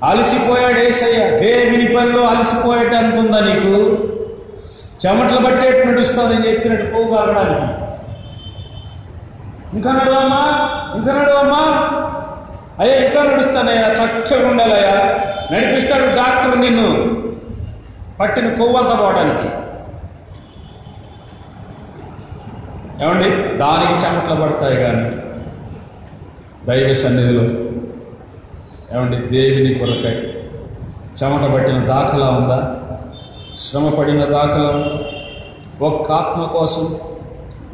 అలసిపోయాడు 0.04 0.80
ఏసయ్య. 0.80 1.40
దేవుని 1.40 1.96
పనిలో 1.96 2.24
అలసిపోయాడు 2.24 2.96
అనుకుందా 2.96 3.40
నీకు? 3.40 3.98
చెమటలు 5.06 5.46
పట్టేట్టు 5.46 5.88
నడుస్తుందని 5.88 6.52
చెప్పినట్టు 6.52 6.86
పోగాగడానికి 6.86 7.86
ఇంకా 9.74 9.92
నడవమ్మా? 9.92 10.70
ఇంకా 10.96 11.14
నడవమ్మా? 11.14 12.02
అయ్యా 12.80 12.96
ఇంకా 12.96 13.24
నడుస్తానయ్యా? 13.24 13.88
చక్కగా 13.92 14.50
ఉండాలయ్యా. 14.50 15.20
నడిపిస్తాడు 15.52 16.16
డాక్టర్ 16.16 16.62
నిన్ను. 16.62 17.16
పట్టిన 18.20 18.54
కొవ్వంత 18.54 19.00
పోవడానికి. 19.00 19.66
ఏమండి? 23.06 23.58
దానికి 23.58 23.94
చెమట్లు 23.94 24.42
పడతాయి 24.42 24.76
కానీ 24.76 25.16
దైవ 26.66 26.94
సన్నిధిలో 26.94 27.44
ఏమండి? 28.98 29.18
దేవుని 29.18 29.74
కొరకై 29.74 30.34
చెమట 31.24 31.54
పట్టిన 31.54 31.86
దాఖలా 31.86 32.30
ఉందా? 32.30 32.76
శ్రమ 33.60 33.90
పడిన 33.90 34.26
దాఖలా 34.26 34.70
ఉందా? 34.70 35.00
ఒక్క 35.86 36.12
ఆత్మ 36.12 36.44
కోసం 36.44 37.00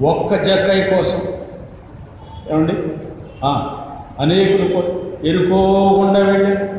ఒక్క 0.05 0.35
జక్కై 0.35 0.83
కోసం. 0.83 1.19
ఏమండి? 2.51 2.73
అనేకులు 4.21 5.01
ఎరుకోకుండా 5.27 6.19
వెళ్ళాం 6.19 6.69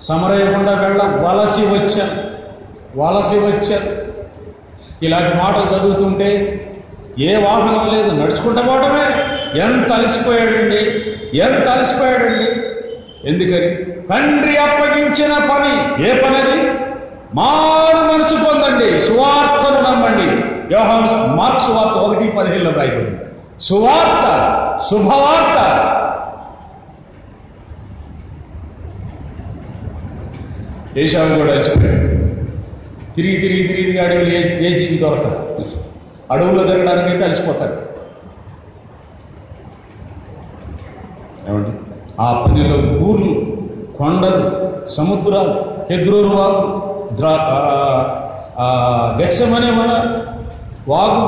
సమరయకుండా 0.00 0.72
వెళ్ళ 0.72 1.02
వలసి 1.02 1.60
వచ్చా 1.60 2.24
వలసి 2.96 3.34
వచ్చా 3.34 3.80
ఇలాంటి 5.02 5.36
మాటలు 5.36 5.78
చదువుతుంటే 5.78 6.54
ఏ 7.18 7.36
వాహనం 7.36 7.94
లేదు. 7.94 8.22
నడుచుకుంటూ 8.22 8.62
పోవడమే 8.62 9.24
ఎంత 9.60 9.92
అలసిపోయాడండి. 9.92 11.04
ఎంత 11.38 11.68
అలసిపోయాడండి. 11.68 12.50
ఎందుకని? 13.28 13.84
తండ్రి 13.84 14.56
అప్పగించిన 14.56 15.32
పని 15.38 16.04
ఏ 16.08 16.22
పనది? 16.22 16.70
మారు 17.34 18.14
మనసు 18.14 18.44
పొందండి. 18.44 18.98
సువార్తను 18.98 19.90
నమ్మండి. 19.90 20.44
వ్యవహారం 20.68 21.36
మార్క్ 21.36 21.60
సువార్త 21.60 21.90
ఒకటి 21.90 22.28
పదిహేనులో 22.38 22.70
రాయబడింది. 22.70 23.20
సువార్త 23.60 24.24
శుభవార్త 24.90 25.58
దేశాలు 30.98 31.38
కూడా 31.38 31.52
అలసిపోయాడు 31.52 32.06
తిరిగి 33.16 33.36
తిరిగి 33.40 33.64
తిరిగి 33.68 33.98
అడవులు 33.98 34.30
ఏ 34.36 34.40
ఏ 34.66 34.78
జీవి 34.78 34.96
దొరకదు. 34.98 35.38
అడవుల్లో 36.30 36.62
తిరగడానికి 36.64 37.18
కలిసిపోతాడు 37.22 37.76
ఏమండి? 41.48 41.72
ఆ 42.20 42.26
పనిలో 42.42 42.76
ఊర్లు 43.06 43.32
కొండలు 43.98 44.40
సముద్రాలు 44.96 45.54
కెద్రూరు 45.88 46.30
వాగు 46.36 46.64
ద్రా 47.16 47.34
గస్యమనే 49.20 49.70
మన 49.80 49.92
వాగు 50.88 51.22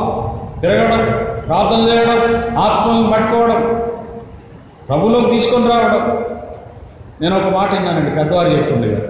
తిరగడం 0.60 1.02
ప్రార్థన 1.46 1.80
చేయడం 1.88 2.18
ఆత్మలను 2.64 3.10
పట్టుకోవడం 3.12 3.60
ప్రభులోకి 4.88 5.30
తీసుకొని 5.30 5.66
రావడం. 5.68 6.04
నేను 7.22 7.34
ఒక 7.38 7.48
మాట 7.56 7.70
విన్నానండి 7.74 8.12
పెద్దవారు 8.16 8.48
చెప్తుండేవారు. 8.48 9.08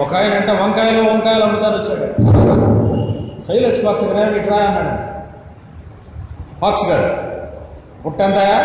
ఒక 0.00 0.14
ఆయన 0.14 0.32
అంటే 0.32 0.52
వంకాయలు 0.52 1.00
వంకాయలు 1.08 1.42
అమ్ముతారు 1.42 1.76
వచ్చాడు 1.78 2.06
శైలస్ 3.42 3.86
పాక్స్ 3.86 4.04
గారు 4.10 4.36
ఇట్రా 4.36 4.56
అన్నాడు. 4.56 4.92
పాక్స్ 6.62 6.90
గారు 6.90 7.08
పుట్టంతాయా 8.04 8.58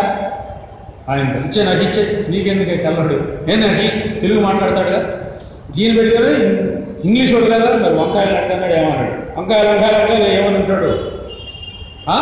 ఆయన 1.10 1.26
ఇచ్చే 1.46 1.64
నాకు 1.64 1.84
ఇచ్చే 1.84 2.02
నీకెందుకు 2.30 2.76
తెల్లడు 2.84 3.18
నేను 3.46 3.68
తెలుగు 4.22 4.42
మాట్లాడతాడుగా 4.42 5.00
గీని 5.78 5.98
పెట్టి 5.98 6.18
కదా? 6.18 6.32
ఇంగ్లీష్ 7.04 7.34
వాడు 7.34 7.46
కదా? 7.46 7.70
మరి 7.78 7.96
వంకాయలు 7.96 8.38
అంటున్నాడు 8.38 8.74
ఏమన్నాడు? 8.74 9.14
వంకాయలు 9.40 9.68
వంకాయలు 9.70 9.98
అంటే 9.98 10.16
ఏమని 10.36 10.58
ఉంటాడు 10.58 10.92
ఆ? 12.10 12.18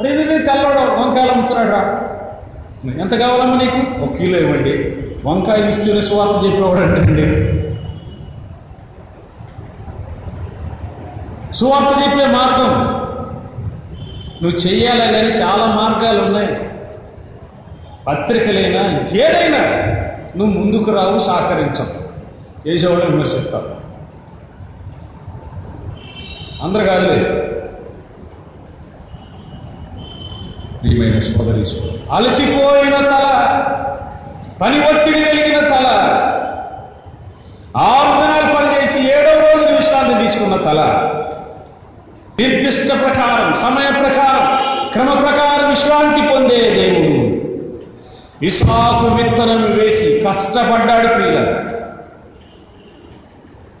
అరే 0.00 0.08
నేను 0.20 0.44
తెల్లవాడు 0.44 1.00
వంకాయలు 1.02 1.32
అమ్ముతున్నాడు 1.32 1.70
రా. 1.70 1.82
ఎంత 3.00 3.14
కావాలమ్మా 3.14 3.56
నీకు? 3.56 4.04
ఒక 4.04 4.12
కిలో 4.18 4.38
ఇవ్వండి. 4.38 4.74
వంకాయలు 5.24 5.68
ఇస్తూనే 5.68 6.00
స్వార్థ 6.00 6.44
చెప్పేవాడు 6.44 6.82
అంటే 7.00 7.26
సువార్త 11.58 12.02
చెప్పే 12.02 12.26
మార్గం. 12.26 12.72
నువ్వు 14.42 14.58
చెయ్యాలి 14.66 15.12
కానీ 15.12 15.28
చాలా 15.28 15.66
మార్గాలు 15.66 16.20
ఉన్నాయి. 16.22 16.56
పత్రికలైనా 18.06 18.82
ఏదైనా 19.24 19.62
నువ్వు 20.36 20.58
ముందుకు 20.58 20.90
రావు 20.92 21.18
సహకరించవు. 21.18 22.08
చేసేవాళ్ళు 22.68 23.06
విమర్శిస్తావు 23.06 23.78
అందరు 26.64 26.84
కాదులే 26.84 27.18
ప్రియమైన 30.82 31.18
సోదరి 31.18 31.64
అలసిపోయిన 32.12 32.96
తల 32.96 33.26
పని 34.60 34.78
ఒత్తిడి 34.80 35.24
కలిగిన 35.24 35.60
తల 35.60 35.86
ఆరు 37.76 38.12
దినాలు 38.20 38.48
పనిచేసి 38.56 38.98
ఏడవ 39.08 39.38
రోజు 39.40 39.74
విశ్రాంతి 39.74 40.22
తీసుకున్న 40.22 40.56
తల 40.56 40.80
నిర్దిష్ట 42.40 42.88
ప్రకారం 42.88 43.54
సమయ 43.54 43.90
ప్రకారం 44.00 44.58
క్రమ 44.92 45.12
ప్రకారం 45.14 45.70
విశ్రాంతి 45.70 46.28
పొందే 46.32 46.56
దేవుడు. 46.56 47.38
ఇసాకు 48.44 49.14
విత్తనం 49.14 49.78
వేసి 49.78 50.24
కష్టపడ్డాడు 50.28 51.06
ప్రియుల 51.06 51.64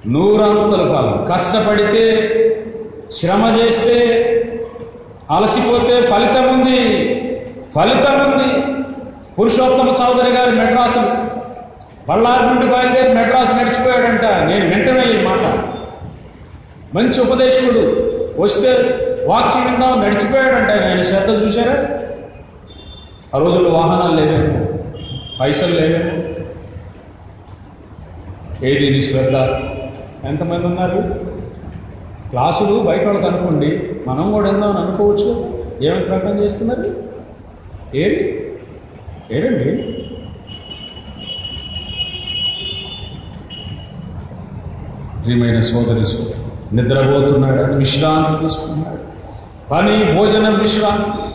నూరంతల 0.06 0.86
ఫలం. 0.86 1.26
కష్టపడితే 1.32 2.34
శ్రమ 3.12 3.58
చేస్తే 3.58 4.24
అలసిపోతే 5.30 6.02
ఫలితం 6.02 6.60
ఉంది. 6.60 7.04
ఫలితం 7.74 8.30
ఉంది. 8.30 8.76
పురుషోత్తమ 9.38 9.88
చౌదరి 9.88 10.30
గారు 10.30 10.50
మెడ్రాసు 10.50 11.00
బళ్ళారి 12.08 12.46
నుండి 12.46 12.66
బయలుదేరి 12.66 13.14
మెడ్రాసు 13.14 13.52
నడిచిపోయాడంట. 13.52 14.24
నేను 14.24 14.68
వెంటనే 14.68 15.20
ఈ 15.20 15.24
మాట. 15.24 15.68
మంచి 16.96 17.20
ఉపదేశకుడు. 17.20 18.17
వస్తే 18.38 18.68
వాక్యం 19.26 19.72
విందాం 19.72 20.04
నడిచిపోయాడంట 20.04 20.70
ఆయన. 20.70 21.04
శ్రద్ధ 21.04 21.46
చూశారా? 21.46 21.98
ఆ 23.34 23.38
రోజుల్లో 23.38 23.70
వాహనాలు 23.70 24.20
లేవేమో 24.20 24.66
పైసలు 25.40 25.80
లేవేమో. 25.80 26.38
ఏది 28.66 28.90
నీ 28.90 29.02
శ్రద్ధ? 29.02 29.34
ఎంతమంది 30.26 30.66
ఉన్నారు? 30.66 31.28
క్లాసులు 32.28 32.78
బయట 32.78 33.06
వాళ్ళకి 33.06 33.26
అనుకోండి. 33.26 33.90
మనం 34.06 34.32
కూడా 34.32 34.48
ఎందామని 34.48 34.78
అనుకోవచ్చు 34.78 35.58
ఏమని 35.82 36.04
ప్రకటన 36.04 36.28
చేస్తున్నారు? 36.28 36.94
ఏది? 37.96 38.50
ఏడండి? 39.32 39.82
ప్రియమైన 45.24 45.60
సోదరి 45.60 46.06
సోదరు 46.06 46.47
నిద్రపోతున్నాడు 46.72 47.72
విశ్రాంతి 47.72 48.42
తీసుకున్నాడు. 48.42 48.98
పని 49.70 50.16
భోజనం 50.16 50.58
విశ్రాంతి. 50.58 51.28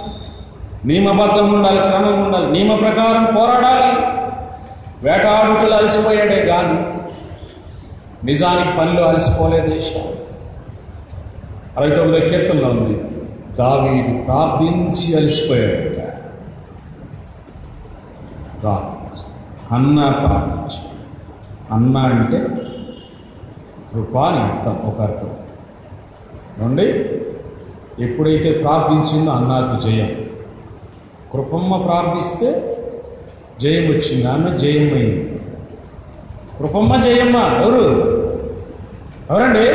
నియమబద్ధం 0.88 1.54
ఉండాలి 1.54 1.78
క్రమం 1.78 2.26
ఉండాలి 2.26 2.52
నియమ 2.52 2.76
ప్రకారం 2.76 3.36
పోరాడాలి. 3.36 4.06
వేటాడుకులు 5.04 5.74
అలసిపోయాడే 5.74 6.46
కానీ 6.46 6.86
నిజానికి 8.26 8.78
పనిలో 8.78 9.04
అలసిపోలేదు 9.04 9.68
దేశం 9.68 10.02
అరవై 11.78 11.96
తొమ్మిదో 11.96 12.28
కీర్తనలో 12.28 12.68
ఉంది 12.68 13.00
దావీదు 13.60 14.24
ప్రార్థించి 14.24 15.18
అలసిపోయాడట. 15.18 16.14
ప్రార్థించి. 18.62 19.24
అన్న 19.72 20.10
ప్రార్థించి. 20.10 20.80
అన్న 21.72 21.98
అంటే 21.98 22.63
కృప 23.94 24.18
అని 24.18 24.70
ఒక 24.70 25.02
అర్థం. 25.02 25.38
నుండి 26.60 26.84
ఎప్పుడైతే 28.04 28.52
ప్రార్థించిందో 28.52 29.32
అన్నాకు 29.32 29.82
జయం. 29.82 30.26
కృపమ్మ 31.34 31.78
ప్రార్థిస్తే 31.78 32.78
జయం 33.62 33.84
వచ్చింది. 33.84 34.28
ఆమె 34.28 34.60
జయమైంది. 34.60 35.42
కృపమ్మ 36.60 37.04
జయమ్మ 37.04 37.38
ఎవరు? 37.38 38.14
ఎవరండి? 39.32 39.70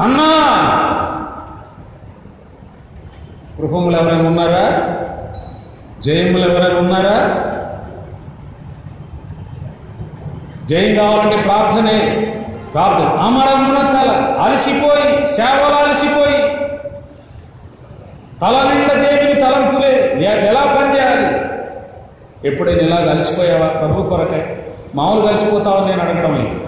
అన్నా! 0.00 0.48
కృపములు 3.56 3.96
ఎవరైనా 3.96 4.28
ఉన్నారా? 4.28 4.96
జయములు 6.02 6.42
ఎవరైనా 6.42 6.78
ఉన్నారా? 6.78 7.44
జయం 10.66 10.94
కావాలంటే 10.94 11.42
ప్రార్థనే. 11.42 12.24
కాబట్టి 12.74 13.02
అమరమున 13.02 13.90
తల 13.90 14.10
అలసిపోయి 14.40 15.26
సేవలు 15.26 15.74
అలసిపోయి 15.74 16.42
తల 18.40 18.72
నిండా 18.72 18.94
దేవుని 18.94 19.34
తలంపులే. 19.34 20.18
ఎలా 20.22 20.76
పనిచేయాలి? 20.76 21.48
ఎప్పుడైనా 22.48 22.80
ఇలా 22.80 22.96
కలిసిపోయావా? 22.96 23.66
ప్రభు 23.66 24.08
కొరకై. 24.08 24.56
మామూలుగా 24.94 25.28
కలిసిపోతావు 25.28 25.88
నేను 25.88 26.02
అడగడం 26.02 26.34
అయింది 26.34 26.60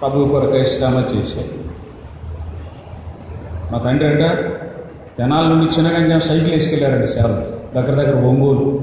ప్రభు 0.00 0.24
కొరకై 0.24 0.64
శ్రమ 0.64 0.94
చేసేది 0.98 1.64
మా 3.72 3.78
తండ్రి 3.78 4.08
అంట 4.08 4.20
తెనాల 5.18 5.44
నుండి 5.44 5.80
చిన్నగంజాం 5.80 6.20
సైకిల్ 6.20 6.50
వేసుకెళ్ళారండి 6.50 7.06
సేవలు 7.06 7.74
దగ్గర 7.74 8.02
దగ్గర 8.02 8.26
ఒంగోలు. 8.26 8.82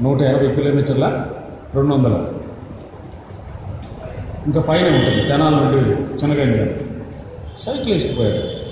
నూట 0.00 0.22
యాభై 0.22 0.48
కిలోమీటర్ల 0.48 1.26
రెండు 1.74 1.94
వందల. 1.94 2.31
ఇంకా 4.46 4.60
పైన 4.60 4.86
ఉంటుంది 4.94 5.28
తెనాల 5.28 5.54
నుండి 5.54 5.80
చిన్నగంజాం 5.90 6.70
సైకిల్ 7.58 7.92
వేసుకుపోయాడు. 7.92 8.62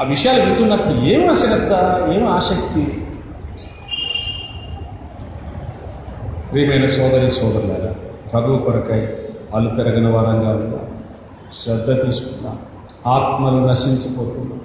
ఆ 0.00 0.04
విషయాలు 0.04 0.42
వింటున్నప్పుడు 0.42 0.94
ఏం 0.94 1.30
అశ్రద్ధ 1.30 1.72
ఏం 2.14 2.28
ఆసక్తి? 2.28 2.84
ప్రియమైన 6.52 6.86
సోదరి 6.86 7.30
సోదరులారా 7.30 7.94
ప్రభు 8.32 8.56
కొరకై 8.56 9.08
అలు 9.54 9.68
పెరగని 9.68 10.10
వారంగా 10.10 10.50
ఉన్నాం 10.50 10.86
శ్రద్ధ 11.52 12.06
తీసుకున్నాం 12.06 12.58
ఆత్మలు 13.06 13.68
నశించిపోతున్నాం. 13.68 14.60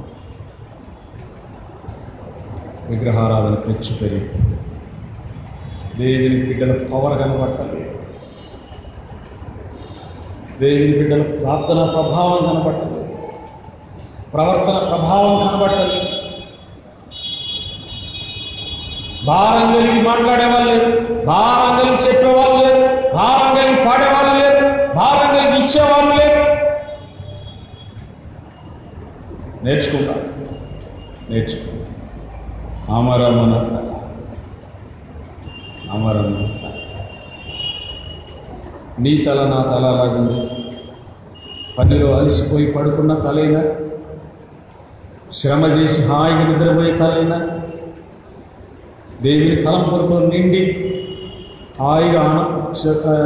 విగ్రహారాధన 2.90 3.56
పెంచు 3.56 3.94
పెరిగి 4.02 4.30
దేవుని 6.00 6.44
బిడ్డల 6.46 6.72
పవర్ 6.94 7.20
కనబట్టాలి 7.20 7.89
దేవుని 10.60 10.98
బిడ్డల 10.98 11.22
ప్రార్థన 11.22 11.86
ప్రభావం 11.86 12.50
కనబట్టాలి 12.50 13.04
ప్రవర్తన 14.34 14.88
ప్రభావం 14.88 15.48
కనబట్టాలి 15.48 16.20
భారం 19.26 19.74
కలిగి 19.74 20.02
మాట్లాడేవాళ్ళు 20.02 20.74
లేరు. 20.74 21.26
భారం 21.26 21.80
కలిగి 21.80 22.08
చెప్పేవాళ్ళు 22.08 22.66
లేరు. 22.66 23.16
భారం 23.16 23.56
కలిగి 23.56 23.90
పాడేవాళ్ళు 23.90 24.44
లేరు. 24.44 24.94
భారం 24.94 25.36
కలిగి 25.36 25.66
ఇచ్చేవాళ్ళు 25.66 26.16
లేరు. 26.16 26.50
నేర్చుకుంటా. 29.66 30.14
నేర్చుకుంటా. 31.30 31.86
అమరమన 32.94 33.60
కళ 35.94 36.59
నీ 39.00 39.18
తల 39.18 39.40
నా 39.52 39.60
తల 39.72 39.86
అలాగుంది. 39.86 40.40
పనిలో 41.78 42.08
అలసిపోయి 42.18 42.72
పడుకున్న 42.72 43.14
తలైనా 43.14 43.62
శ్రమ 45.34 45.66
చేసి 45.66 46.02
హాయిగా 46.04 46.44
నిద్రపోయే 46.48 46.92
తలైనా 46.98 47.38
దేవుని 49.22 49.56
తలంపులతో 49.56 50.20
నిండి 50.34 50.64
హాయిగా 51.80 52.24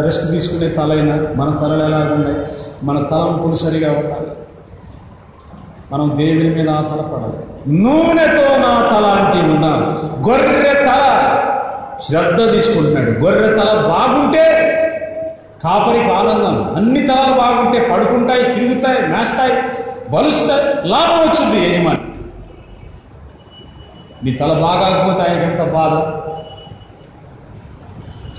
రెస్ట్ 0.06 0.32
తీసుకునే 0.32 0.70
తలైనా 0.70 1.16
మన 1.36 1.50
తలలు 1.62 1.84
ఎలాగున్నాయి? 1.84 2.38
మన 2.84 2.98
తలంపులు 3.12 3.56
సరిగా 3.56 3.90
ఉండాలి. 3.92 4.28
మనం 5.92 6.08
దేవుని 6.18 6.50
మీద 6.56 6.70
ఆధారపడాలి 6.70 7.40
నూనెతో 7.84 8.46
నా 8.58 8.74
తల 8.92 9.06
అంటే 9.20 9.40
ఉన్నారు 9.54 9.86
గొర్రె 10.30 10.74
తల 10.88 11.04
శ్రద్ధ 12.08 12.52
తీసుకుంటున్నాడు. 12.52 13.12
గొర్రె 13.24 13.50
తల 13.58 13.72
బాగుంటే 13.90 14.46
కాపరికి 15.64 16.10
ఆనందం 16.12 16.74
అన్ని 16.76 17.08
తలలు 17.08 17.34
బాగుంటే 17.38 17.90
పడుకుంటాయి 17.90 18.54
తిరుగుతాయి 18.54 19.08
మేస్తాయి 19.08 19.54
బలుస్తాయి 20.10 20.88
లాభం 20.88 21.20
వచ్చింది 21.20 21.76
యజమాని. 21.76 22.00
నీ 24.24 24.32
తల 24.32 24.54
బాగాకపోతే 24.54 25.30
ఆయనకి 25.30 25.52
ఎంత 25.52 25.72
బాధ? 25.72 25.94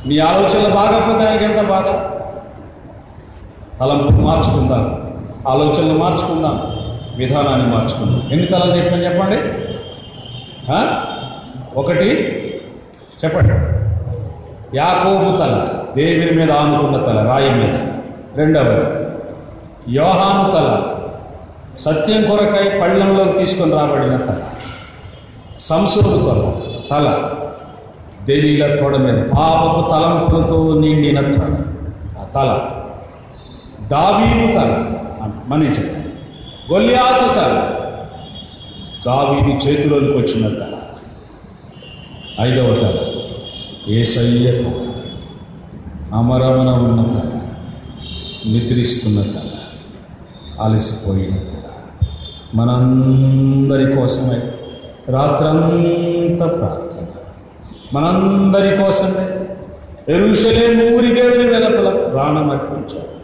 నీ 0.08 0.18
ఆలోచనలు 0.18 0.74
బాగాకపోతే 0.74 1.28
ఆయనకి 1.28 1.44
ఎంత 1.44 1.68
బాధ? 1.68 1.86
తలంపు 3.80 4.20
మార్చుకుందాం 4.20 4.84
ఆలోచనలు 5.48 5.98
మార్చుకుందాం 5.98 6.56
విధానాన్ని 7.16 7.68
మార్చుకుందాం. 7.74 8.28
ఎన్ని 8.32 8.46
తలలు 8.46 8.76
చెప్పని 8.76 9.04
చెప్పండి? 9.04 9.38
ఒకటి 11.76 12.10
చెప్పండి. 13.24 13.73
యాకోబు 14.74 15.36
తల 15.36 15.68
దేవుని 15.96 16.30
మీద 16.30 16.52
ఆనుకున్న 16.52 16.96
తల 16.96 17.28
రాయి 17.28 17.50
మీద. 17.50 17.74
రెండవది 18.36 19.04
యోహాను 19.96 20.50
తల 20.50 20.82
సత్యం 21.78 22.24
కొరకై 22.24 22.80
పళ్ళంలోకి 22.80 23.38
తీసుకొని 23.38 23.72
రాబడిన 23.72 24.16
తల. 24.16 24.42
సంసోదు 25.58 26.16
తల 26.16 26.52
తల. 26.90 27.30
దేవీల 28.22 28.76
తోడ 28.76 28.96
మీద 28.96 29.14
పాపపు 29.14 29.90
తలంపులతో 29.90 30.80
నిండిన 30.80 31.20
తల 31.20 31.58
ఆ 32.18 32.24
తల. 32.34 32.70
దావీదు 33.86 34.52
తల 34.52 34.86
మన్నించండి. 35.48 36.08
గొల్యాతు 36.72 37.34
తల 37.34 37.70
దావీదు 39.06 39.58
చేతిలోకి 39.58 40.04
వచ్చిన 40.04 40.48
తల. 40.48 40.72
ఐదవ 42.40 42.74
తల. 42.74 43.13
ఏసయ్య 43.88 44.50
తల 44.50 44.92
అమరమన 46.12 46.68
ఉన్న 46.68 47.02
తల 47.02 47.40
నిద్రిస్తున్న 48.46 49.22
తల 49.22 49.50
అలసిపోయిన 50.60 51.34
తల 51.34 51.70
మనందరి 52.54 53.96
కోసమే 53.96 54.40
రాత్రంతా 55.12 56.46
ప్రార్థన. 56.46 57.06
మనందరి 57.92 58.76
కోసమే 58.76 59.46
ఎరుషలే 60.14 60.96
ఊరికే 60.96 61.22
వెలపల 61.22 62.10
ప్రాణం 62.12 62.50
అర్పించాడు. 62.50 63.14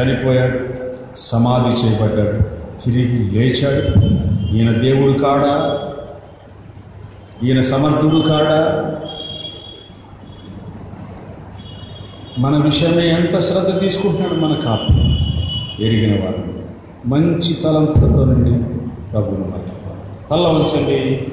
చనిపోయాడు 0.00 0.58
సమాధి 1.16 1.86
చేయబడ్డాడు 1.86 2.42
తిరిగి 2.84 3.30
లేచాడు. 3.30 4.04
ఈయన 4.54 4.72
దేవుడు 4.72 5.12
కాడా? 5.12 5.87
ఈయన 7.44 7.60
సమర్థుడు 7.60 8.20
కాడా? 8.20 8.94
మన 12.38 12.56
విషయమే 12.56 13.08
ఎంత 13.08 13.38
శ్రద్ధ 13.38 13.80
తీసుకుంటున్నాడు 13.80 14.34
మన 14.34 14.54
కాపు? 14.54 14.92
ఎరిగిన 15.82 16.24
వారు. 16.24 16.44
మంచి 17.06 17.54
తలంపులతో 17.54 18.24
నుండి 18.24 18.80
ప్రభువును 19.10 19.44
మర్చిపోవాలి. 19.44 20.28
తల్ల 20.30 20.46
ఉంచండి 20.46 21.26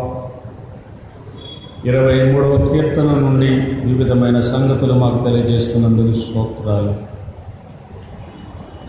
ఇరవై 1.84 2.32
మూడవ 2.32 2.68
కీర్తన 2.72 3.02
నుండి 3.02 3.48
వివిధమైన 3.86 4.40
సంగతులు 4.40 4.92
మాకు 4.92 5.24
తెలియజేస్తున్నందుకు 5.24 6.20
స్తోత్రాలు. 6.20 7.12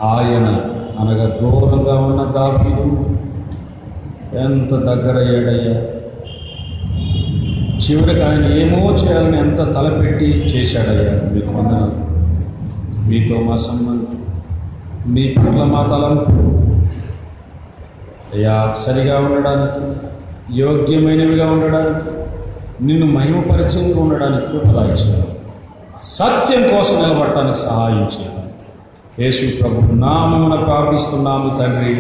ఆయన 0.04 0.70
అనగా 1.00 1.26
దూరంగా 1.42 1.94
ఉన్న 2.00 2.22
దావీదు. 2.32 2.86
ఎంత 4.38 4.70
దగ్గర 4.70 5.18
ఏడయ్యా? 5.36 5.76
చివరికి 7.78 8.22
ఆయన 8.22 8.46
ఏమో 8.54 8.92
చేయాలని 8.92 9.38
ఎంత 9.38 9.58
తలపెట్టి 9.58 10.26
చేశాడయ్యా? 10.26 11.30
మీకు 11.34 11.52
వందనాలు. 11.58 12.04
మీతో 13.10 13.36
మా 13.42 13.56
సంబంధం 13.56 14.20
మీ 15.06 15.24
పట్ల 15.28 15.64
మా 15.64 15.84
తలంపు 15.84 16.34
అయ్యా 18.36 18.76
సరిగా 18.78 19.20
ఉండడానికి 19.20 19.82
యోగ్యమైనవిగా 20.60 21.52
ఉండడానికి 21.52 22.10
నిన్ను 22.84 23.06
మహిమపరిచయంగా 23.06 24.02
ఉండడానికి 24.02 24.46
కృపలాయించారు 24.48 25.28
సత్యం 26.02 26.64
కోసం 26.78 26.96
నిలబడటానికి 27.02 27.60
సహాయం 27.60 27.98
చేయాలి 27.98 28.43
యేసు 29.20 29.62
ప్రభు 29.62 29.94
నామమున 29.94 30.56
ప్రార్థిస్తున్నాము 30.64 31.50
తండ్రి. 31.60 31.96